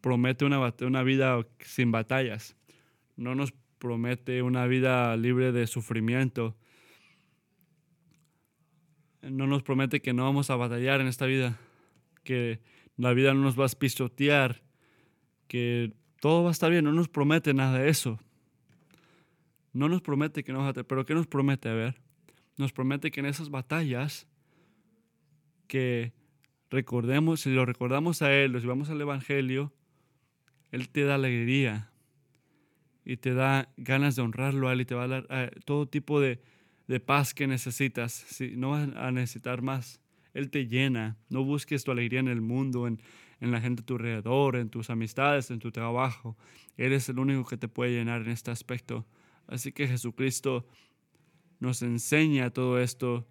promete 0.00 0.44
una, 0.44 0.74
una 0.80 1.02
vida 1.04 1.46
sin 1.60 1.92
batallas. 1.92 2.56
No 3.16 3.36
nos 3.36 3.52
promete 3.78 4.42
una 4.42 4.66
vida 4.66 5.16
libre 5.16 5.52
de 5.52 5.68
sufrimiento. 5.68 6.56
No 9.22 9.46
nos 9.46 9.62
promete 9.62 10.00
que 10.00 10.12
no 10.12 10.24
vamos 10.24 10.50
a 10.50 10.56
batallar 10.56 11.00
en 11.00 11.06
esta 11.06 11.26
vida, 11.26 11.56
que 12.24 12.60
la 13.00 13.14
vida 13.14 13.34
no 13.34 13.40
nos 13.40 13.58
va 13.58 13.66
a 13.66 13.68
pisotear, 13.68 14.62
que 15.48 15.92
todo 16.20 16.42
va 16.42 16.50
a 16.50 16.52
estar 16.52 16.70
bien. 16.70 16.84
No 16.84 16.92
nos 16.92 17.08
promete 17.08 17.54
nada 17.54 17.78
de 17.78 17.88
eso. 17.88 18.18
No 19.72 19.88
nos 19.88 20.02
promete 20.02 20.42
que 20.44 20.52
no 20.52 20.58
vamos 20.58 20.76
a 20.76 20.82
pero 20.84 21.06
¿qué 21.06 21.14
nos 21.14 21.26
promete? 21.26 21.68
A 21.68 21.74
ver, 21.74 22.00
nos 22.56 22.72
promete 22.72 23.10
que 23.10 23.20
en 23.20 23.26
esas 23.26 23.50
batallas 23.50 24.26
que 25.66 26.12
recordemos, 26.70 27.40
si 27.40 27.50
lo 27.50 27.64
recordamos 27.64 28.22
a 28.22 28.32
Él, 28.32 28.52
los 28.52 28.62
llevamos 28.62 28.90
al 28.90 29.00
Evangelio, 29.00 29.72
Él 30.72 30.88
te 30.88 31.04
da 31.04 31.14
alegría, 31.14 31.90
y 33.04 33.16
te 33.16 33.34
da 33.34 33.68
ganas 33.76 34.16
de 34.16 34.22
honrarlo 34.22 34.68
a 34.68 34.72
Él 34.72 34.82
y 34.82 34.84
te 34.84 34.94
va 34.94 35.04
a 35.04 35.08
dar 35.08 35.26
eh, 35.30 35.50
todo 35.64 35.88
tipo 35.88 36.20
de, 36.20 36.40
paz 37.04 37.34
que 37.34 37.46
necesitas. 37.46 38.12
Si 38.12 38.56
no 38.56 38.70
vas 38.70 38.88
a 38.96 39.10
necesitar 39.12 39.62
más, 39.62 40.00
Él 40.34 40.50
te 40.50 40.66
llena. 40.66 41.16
No 41.28 41.44
busques 41.44 41.84
tu 41.84 41.90
alegría 41.90 42.20
en 42.20 42.28
el 42.28 42.40
mundo, 42.40 42.86
en, 42.86 43.00
la 43.40 43.60
gente 43.60 43.82
a 43.82 43.86
tu 43.86 43.94
alrededor, 43.94 44.56
en 44.56 44.68
tus 44.68 44.90
amistades, 44.90 45.50
en 45.50 45.58
tu 45.58 45.70
trabajo. 45.72 46.36
Eres 46.76 47.08
el 47.08 47.18
único 47.18 47.44
que 47.44 47.56
te 47.56 47.68
puede 47.68 47.92
llenar 47.92 48.22
en 48.22 48.30
este 48.30 48.50
aspecto. 48.50 49.06
Así 49.46 49.72
que 49.72 49.88
Jesucristo 49.88 50.66
nos 51.58 51.82
enseña 51.82 52.50
todo 52.50 52.78
esto 52.78 53.26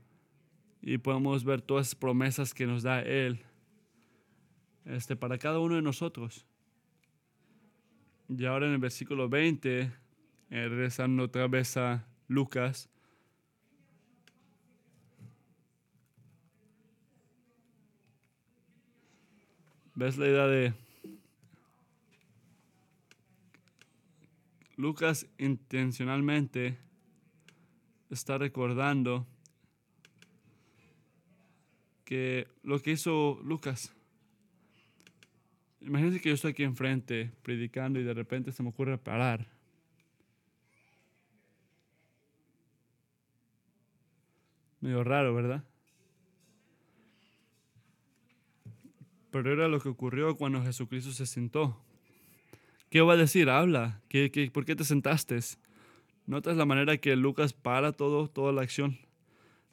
y 0.81 0.97
podemos 0.97 1.43
ver 1.43 1.61
todas 1.61 1.87
las 1.87 1.95
promesas 1.95 2.53
que 2.53 2.65
nos 2.65 2.83
da 2.83 3.01
Él 3.01 3.43
este, 4.85 5.15
para 5.15 5.37
cada 5.37 5.59
uno 5.59 5.75
de 5.75 5.81
nosotros. 5.81 6.45
Y 8.27 8.45
ahora 8.45 8.67
en 8.67 8.73
el 8.73 8.79
versículo 8.79 9.29
20, 9.29 9.81
eh, 9.81 9.91
regresando 10.49 11.23
otra 11.23 11.47
vez 11.47 11.77
a 11.77 12.07
Lucas, 12.27 12.89
¿Ves 19.99 20.17
la 20.17 20.27
idea 20.27 20.47
de 20.47 20.73
Lucas 24.77 25.27
intencionalmente 25.37 26.77
está 28.09 28.37
recordando 28.37 29.27
que 32.05 32.47
lo 32.63 32.79
que 32.79 32.91
hizo 32.91 33.41
Lucas 33.43 33.93
Imagínense 35.81 36.21
que 36.21 36.29
yo 36.29 36.35
estoy 36.35 36.51
aquí 36.51 36.63
enfrente 36.63 37.33
predicando 37.41 37.99
y 37.99 38.03
de 38.05 38.13
repente 38.13 38.53
se 38.53 38.63
me 38.63 38.69
ocurre 38.69 38.97
parar. 38.97 39.47
Medio 44.79 45.03
raro, 45.03 45.35
¿verdad? 45.35 45.68
Pero 49.31 49.53
era 49.53 49.67
lo 49.67 49.79
que 49.79 49.89
ocurrió 49.89 50.35
cuando 50.37 50.63
Jesucristo 50.63 51.11
se 51.11 51.25
sentó. 51.25 51.79
¿Qué 52.89 53.01
va 53.01 53.13
a 53.13 53.17
decir? 53.17 53.49
Habla. 53.49 54.01
¿Qué, 54.09 54.31
qué, 54.31 54.49
por 54.49 54.65
qué 54.65 54.75
te 54.75 54.83
sentaste? 54.83 55.39
¿Notas 56.25 56.57
la 56.57 56.65
manera 56.65 56.97
que 56.97 57.15
Lucas 57.15 57.53
para 57.53 57.91
todo, 57.91 58.27
toda 58.27 58.51
la 58.51 58.61
acción? 58.61 58.97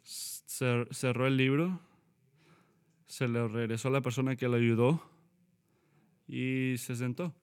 Cerró 0.03 1.27
el 1.27 1.37
libro, 1.37 1.81
se 3.07 3.29
le 3.29 3.47
regresó 3.47 3.89
a 3.89 3.91
la 3.91 4.01
persona 4.01 4.37
que 4.37 4.49
le 4.49 4.57
ayudó 4.57 5.03
y 6.27 6.77
se 6.79 6.97
sentó. 6.97 7.35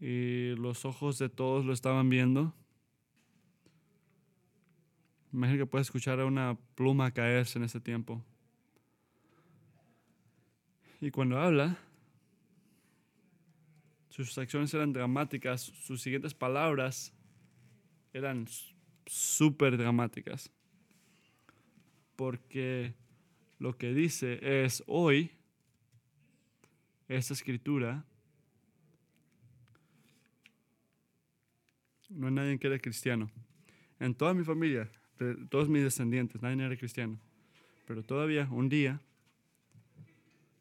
Y 0.00 0.54
los 0.56 0.84
ojos 0.84 1.18
de 1.18 1.28
todos 1.28 1.64
lo 1.64 1.72
estaban 1.72 2.08
viendo. 2.08 2.54
Imagina 5.32 5.58
que 5.58 5.66
puedes 5.66 5.88
escuchar 5.88 6.18
a 6.20 6.26
una 6.26 6.58
pluma 6.74 7.10
caerse 7.10 7.58
en 7.58 7.64
ese 7.64 7.80
tiempo. 7.80 8.24
Y 11.00 11.10
cuando 11.10 11.38
habla, 11.38 11.78
sus 14.10 14.36
acciones 14.36 14.74
eran 14.74 14.92
dramáticas, 14.92 15.62
sus 15.62 16.02
siguientes 16.02 16.34
palabras 16.34 17.14
eran 18.12 18.46
súper 19.06 19.78
dramáticas. 19.78 20.52
Porque 22.16 22.94
lo 23.58 23.78
que 23.78 23.94
dice 23.94 24.38
es 24.64 24.82
hoy, 24.86 25.30
esta 27.08 27.32
escritura, 27.32 28.04
no 32.10 32.26
hay 32.26 32.32
nadie 32.34 32.58
que 32.58 32.66
era 32.66 32.78
cristiano. 32.78 33.30
En 33.98 34.14
toda 34.14 34.34
mi 34.34 34.44
familia, 34.44 34.90
de 35.18 35.34
todos 35.46 35.68
mis 35.70 35.82
descendientes, 35.82 36.42
nadie 36.42 36.62
era 36.62 36.76
cristiano. 36.76 37.18
Pero 37.86 38.02
todavía, 38.02 38.46
un 38.50 38.68
día, 38.68 39.00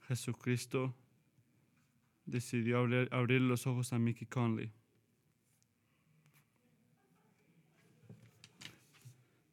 Jesucristo 0.10 0.95
decidió 2.26 2.80
abrir, 2.80 3.41
los 3.41 3.68
ojos 3.68 3.93
a 3.93 3.99
Mickey 3.99 4.26
Conley. 4.28 4.72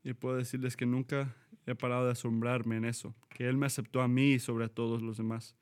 Y 0.02 0.14
puedo 0.14 0.36
decirles 0.36 0.74
que 0.74 0.86
nunca 0.86 1.36
he 1.66 1.74
parado 1.74 2.06
de 2.06 2.12
asombrarme 2.12 2.78
en 2.78 2.86
eso, 2.86 3.14
que 3.28 3.46
Él 3.46 3.58
me 3.58 3.66
aceptó 3.66 4.00
a 4.00 4.08
mí 4.08 4.38
sobre 4.38 4.64
a 4.64 4.68
todos 4.68 5.02
los 5.02 5.18
demás. 5.18 5.54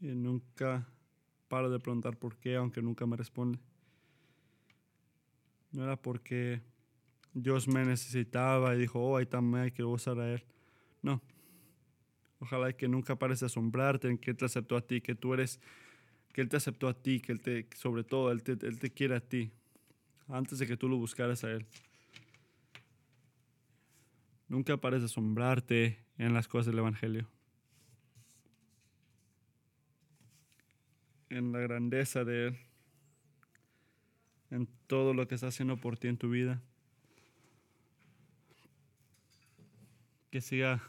Y 0.00 0.14
nunca 0.14 0.86
paro 1.48 1.68
de 1.68 1.80
preguntar 1.80 2.16
por 2.16 2.36
qué, 2.36 2.54
aunque 2.54 2.80
nunca 2.80 3.06
me 3.06 3.16
responde. 3.16 3.58
No 5.72 5.82
era 5.82 5.96
porque 5.96 6.62
Dios 7.34 7.68
me 7.68 7.84
necesitaba 7.84 8.74
y 8.74 8.78
dijo, 8.78 9.00
oh, 9.00 9.16
ahí 9.16 9.26
también 9.26 9.70
que 9.70 9.84
usar 9.84 10.18
a 10.18 10.32
Él. 10.32 10.44
No, 11.02 11.20
Ojalá 12.44 12.74
que 12.74 12.88
nunca 12.88 13.16
pares 13.16 13.42
asombrarte 13.42 14.06
en 14.06 14.18
que 14.18 14.32
Él 14.32 14.36
te 14.36 14.44
aceptó 14.44 14.76
a 14.76 14.82
ti, 14.82 15.00
que 15.00 15.14
tú 15.14 15.32
eres, 15.32 15.60
que 16.34 16.42
Él 16.42 16.50
te 16.50 16.58
aceptó 16.58 16.88
a 16.88 16.94
ti, 16.94 17.20
que 17.20 17.32
Él 17.32 17.40
te, 17.40 17.66
sobre 17.74 18.04
todo, 18.04 18.30
Él 18.30 18.42
te, 18.42 18.52
Él 18.52 18.78
te 18.78 18.90
quiere 18.90 19.16
a 19.16 19.20
ti, 19.20 19.50
antes 20.28 20.58
de 20.58 20.66
que 20.66 20.76
tú 20.76 20.86
lo 20.86 20.98
buscaras 20.98 21.42
a 21.44 21.50
Él. 21.52 21.64
Nunca 24.46 24.76
pares 24.76 25.02
asombrarte 25.02 26.04
en 26.18 26.34
las 26.34 26.46
cosas 26.46 26.66
del 26.66 26.80
Evangelio. 26.80 27.26
En 31.30 31.50
la 31.50 31.60
grandeza 31.60 32.24
de 32.24 32.48
Él. 32.48 32.58
En 34.50 34.68
todo 34.86 35.14
lo 35.14 35.26
que 35.26 35.34
está 35.34 35.46
haciendo 35.46 35.78
por 35.78 35.96
ti 35.96 36.08
en 36.08 36.18
tu 36.18 36.28
vida. 36.28 36.62
Que 40.34 40.40
siga 40.40 40.82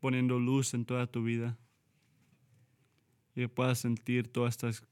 poniendo 0.00 0.40
luz 0.40 0.74
en 0.74 0.84
toda 0.84 1.06
tu 1.06 1.22
vida 1.22 1.56
y 3.36 3.42
que 3.42 3.48
puedas 3.48 3.78
sentir 3.78 4.26
todas 4.26 4.54
estas 4.54 4.84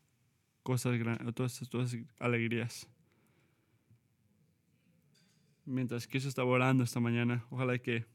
cosas, 0.63 1.01
todas 1.35 1.61
estas, 1.61 1.97
alegrías. 2.21 2.89
Mientras 5.65 6.07
que 6.07 6.19
eso 6.19 6.29
estaba 6.29 6.49
orando 6.49 6.85
esta 6.85 7.01
mañana, 7.01 7.45
ojalá 7.51 7.77
que 7.81 8.07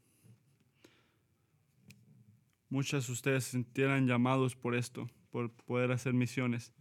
muchas 2.70 3.06
de 3.06 3.12
ustedes 3.12 3.44
se 3.44 3.50
sintieran 3.50 4.06
llamados 4.06 4.56
por 4.56 4.74
esto, 4.74 5.10
por 5.28 5.52
poder 5.52 5.92
hacer 5.92 6.14
misiones. 6.14 6.72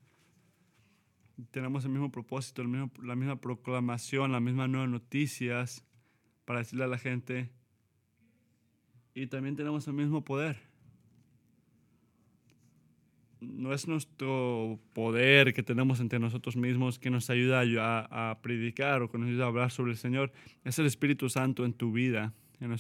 Tenemos 1.52 1.84
el 1.84 1.92
mismo 1.92 2.10
propósito, 2.10 2.62
el 2.62 2.70
mismo, 2.70 2.90
la 3.04 3.18
misma 3.18 3.42
proclamación, 3.42 4.32
las 4.32 4.42
mismas 4.42 4.70
nuevas 4.70 4.90
noticias 4.90 5.84
para 6.46 6.60
decirle 6.60 6.86
a 6.86 6.88
la 6.88 6.98
gente 6.98 7.52
y 9.16 9.28
también 9.28 9.56
tenemos 9.56 9.88
el 9.88 9.94
mismo 9.94 10.24
poder. 10.24 10.58
No 13.40 13.74
es 13.74 13.88
nuestro 13.88 14.80
poder 14.94 15.54
que 15.54 15.64
tenemos 15.64 16.00
entre 16.00 16.18
nosotros 16.18 16.56
mismos 16.56 16.98
que 16.98 17.10
nos 17.10 17.30
ayuda 17.30 17.62
a, 18.10 18.42
predicar 18.42 19.02
o 19.02 19.10
que 19.10 19.18
nos 19.18 19.28
ayuda 19.28 19.46
a 19.46 19.48
hablar 19.48 19.72
sobre 19.72 19.92
el 19.92 19.98
Señor. 19.98 20.32
Es 20.64 20.80
el 20.80 20.86
Espíritu 20.86 21.30
Santo 21.30 21.66
en 21.66 21.74
tu 21.74 21.92
vida, 21.92 22.34
en, 22.62 22.74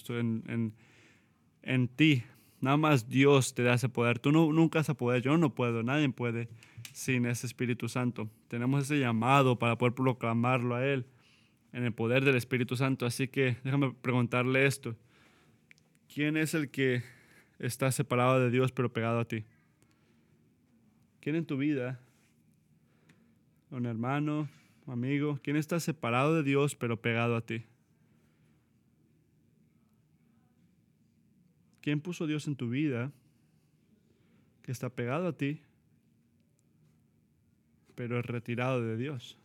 en, 0.47 0.73
en 1.63 1.87
ti. 1.89 2.23
Nada 2.61 2.77
más 2.77 3.09
Dios 3.09 3.53
te 3.53 3.63
da 3.63 3.73
ese 3.73 3.89
poder. 3.89 4.19
Tú 4.19 4.31
no, 4.31 4.53
nunca 4.53 4.79
vas 4.79 4.89
a 4.89 4.93
poder, 4.93 5.21
yo 5.21 5.37
no 5.37 5.53
puedo, 5.53 5.83
nadie 5.83 6.07
puede 6.09 6.47
sin 6.93 7.25
ese 7.25 7.45
Espíritu 7.45 7.89
Santo. 7.89 8.29
Tenemos 8.47 8.83
ese 8.83 8.99
llamado 8.99 9.59
para 9.59 9.77
poder 9.77 9.93
proclamarlo 9.93 10.75
a 10.75 10.85
Él 10.85 11.05
en 11.73 11.83
el 11.83 11.91
poder 11.91 12.23
del 12.23 12.37
Espíritu 12.37 12.77
Santo. 12.77 13.05
Así 13.05 13.27
que 13.27 13.57
déjame 13.65 13.93
preguntarle 14.01 14.65
esto. 14.65 14.95
¿Quién 16.13 16.37
es 16.37 16.53
el 16.53 16.69
que 16.69 17.01
está 17.57 17.91
separado 17.91 18.39
de 18.39 18.51
Dios 18.51 18.71
pero 18.71 18.93
pegado 18.93 19.19
a 19.19 19.25
ti? 19.25 19.45
¿Quién 21.21 21.35
en 21.35 21.47
tu 21.47 21.57
vida, 21.57 21.99
un 23.71 23.87
hermano, 23.87 24.47
amigo, 24.85 25.39
quién 25.41 25.55
está 25.55 25.79
separado 25.79 26.35
de 26.35 26.43
Dios 26.43 26.75
pero 26.75 27.01
pegado 27.01 27.35
a 27.35 27.41
ti? 27.41 27.65
¿Quién 31.81 31.99
puso 31.99 32.27
Dios 32.27 32.45
en 32.45 32.57
tu 32.57 32.69
vida 32.69 33.11
que 34.61 34.71
está 34.71 34.91
pegado 34.91 35.27
a 35.27 35.35
ti 35.35 35.61
pero 37.95 38.19
es 38.19 38.25
retirado 38.27 38.83
de 38.83 38.97
Dios? 38.97 39.39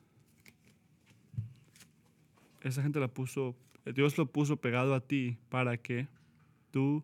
Esa 2.60 2.82
gente 2.82 3.00
la 3.00 3.08
puso, 3.08 3.56
Dios 3.86 4.18
lo 4.18 4.26
puso 4.26 4.58
pegado 4.58 4.94
a 4.94 5.00
ti 5.00 5.38
para 5.48 5.78
que 5.78 6.08
tú 6.78 7.02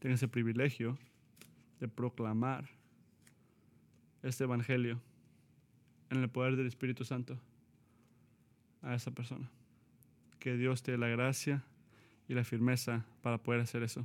tengas 0.00 0.20
el 0.24 0.30
privilegio 0.30 0.98
de 1.78 1.86
proclamar 1.86 2.68
este 4.24 4.42
evangelio 4.42 5.00
en 6.10 6.24
el 6.24 6.28
poder 6.28 6.56
del 6.56 6.66
Espíritu 6.66 7.04
Santo 7.04 7.38
a 8.82 8.96
esa 8.96 9.12
persona. 9.12 9.48
Que 10.40 10.56
Dios 10.56 10.82
te 10.82 10.90
dé 10.90 10.98
la 10.98 11.06
gracia 11.06 11.62
y 12.26 12.34
la 12.34 12.42
firmeza 12.42 13.06
para 13.22 13.38
poder 13.38 13.60
hacer 13.60 13.84
eso. 13.84 14.04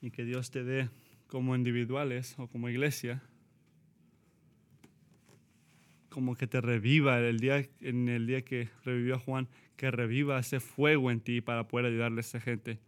Y 0.00 0.10
que 0.12 0.24
Dios 0.24 0.50
te 0.50 0.64
dé 0.64 0.88
como 1.26 1.54
individuales 1.54 2.38
o 2.38 2.46
como 2.46 2.70
iglesia, 2.70 3.22
como 6.12 6.36
que 6.36 6.46
te 6.46 6.60
reviva 6.60 7.18
el 7.18 7.40
día, 7.40 7.66
en 7.80 8.08
el 8.08 8.26
día 8.26 8.42
que 8.42 8.68
revivió 8.84 9.16
a 9.16 9.18
Juan, 9.18 9.48
que 9.76 9.90
reviva 9.90 10.38
ese 10.38 10.60
fuego 10.60 11.10
en 11.10 11.20
ti 11.20 11.40
para 11.40 11.66
poder 11.66 11.86
ayudarle 11.86 12.18
a 12.18 12.20
esa 12.20 12.40
gente. 12.40 12.78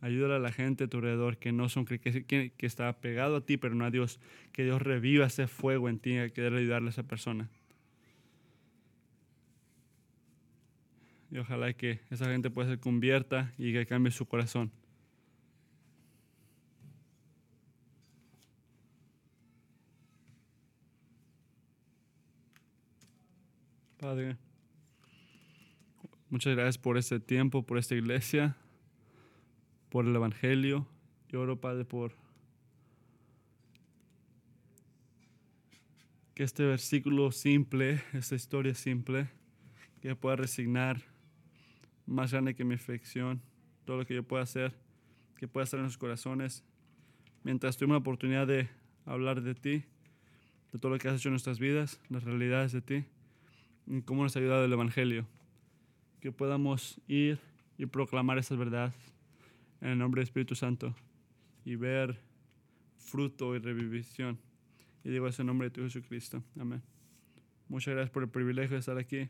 Ayúdale 0.00 0.36
a 0.36 0.38
la 0.38 0.52
gente 0.52 0.84
a 0.84 0.86
tu 0.86 0.98
alrededor 0.98 1.38
que 1.38 1.50
no 1.50 1.68
son 1.68 1.84
que, 1.84 1.98
que, 1.98 2.52
está 2.60 3.00
pegado 3.00 3.36
a 3.36 3.40
ti, 3.44 3.56
pero 3.56 3.74
no 3.74 3.84
a 3.84 3.90
Dios. 3.90 4.20
Que 4.52 4.64
Dios 4.64 4.80
reviva 4.80 5.26
ese 5.26 5.48
fuego 5.48 5.88
en 5.88 5.98
ti 5.98 6.18
y 6.18 6.30
querer 6.30 6.54
ayudarle 6.54 6.88
a 6.88 6.90
esa 6.90 7.02
persona. 7.02 7.50
Y 11.30 11.38
ojalá 11.38 11.72
que 11.72 12.00
esa 12.10 12.26
gente 12.26 12.48
pueda 12.48 12.70
se 12.70 12.78
convierta 12.78 13.52
y 13.58 13.72
que 13.72 13.86
cambie 13.86 14.12
su 14.12 14.26
corazón. 14.26 14.70
Padre. 23.98 24.36
Muchas 26.30 26.54
gracias 26.54 26.78
por 26.78 26.96
este 26.98 27.18
tiempo, 27.18 27.64
por 27.64 27.78
esta 27.78 27.96
iglesia, 27.96 28.56
por 29.88 30.06
el 30.06 30.14
Evangelio. 30.14 30.86
Y 31.28 31.36
oro, 31.36 31.60
Padre, 31.60 31.84
por 31.84 32.12
que 36.34 36.44
este 36.44 36.64
versículo 36.64 37.32
simple, 37.32 38.00
esta 38.12 38.36
historia 38.36 38.72
simple, 38.76 39.28
que 40.00 40.14
pueda 40.14 40.36
resignar 40.36 41.02
más 42.06 42.30
grande 42.30 42.54
que 42.54 42.64
mi 42.64 42.76
afección, 42.76 43.42
todo 43.84 43.96
lo 43.96 44.06
que 44.06 44.14
yo 44.14 44.22
pueda 44.22 44.44
hacer, 44.44 44.76
que 45.36 45.48
pueda 45.48 45.64
estar 45.64 45.80
en 45.80 45.86
los 45.86 45.98
corazones, 45.98 46.62
mientras 47.42 47.76
tuve 47.76 47.88
una 47.88 47.98
oportunidad 47.98 48.46
de 48.46 48.68
hablar 49.04 49.42
de 49.42 49.56
ti, 49.56 49.84
de 50.72 50.78
todo 50.78 50.92
lo 50.92 50.98
que 50.98 51.08
has 51.08 51.16
hecho 51.16 51.30
en 51.30 51.32
nuestras 51.32 51.58
vidas, 51.58 52.00
las 52.08 52.22
realidades 52.22 52.70
de 52.70 52.82
ti, 52.82 53.04
cómo 54.04 54.22
nos 54.22 54.36
ha 54.36 54.38
ayudado 54.38 54.64
el 54.64 54.72
Evangelio 54.72 55.26
que 56.20 56.32
podamos 56.32 57.00
ir 57.06 57.38
y 57.76 57.86
proclamar 57.86 58.38
esa 58.38 58.56
verdad 58.56 58.92
en 59.80 59.90
el 59.90 59.98
nombre 59.98 60.20
del 60.20 60.28
Espíritu 60.28 60.54
Santo 60.54 60.94
y 61.64 61.76
ver 61.76 62.18
fruto 62.96 63.54
y 63.54 63.58
revivición. 63.58 64.38
Y 65.04 65.10
digo 65.10 65.28
eso 65.28 65.42
en 65.42 65.46
nombre 65.46 65.68
de 65.68 65.74
tu 65.74 65.82
Jesucristo. 65.82 66.42
Amén. 66.58 66.82
Muchas 67.68 67.94
gracias 67.94 68.10
por 68.10 68.22
el 68.24 68.28
privilegio 68.28 68.74
de 68.74 68.80
estar 68.80 68.98
aquí. 68.98 69.28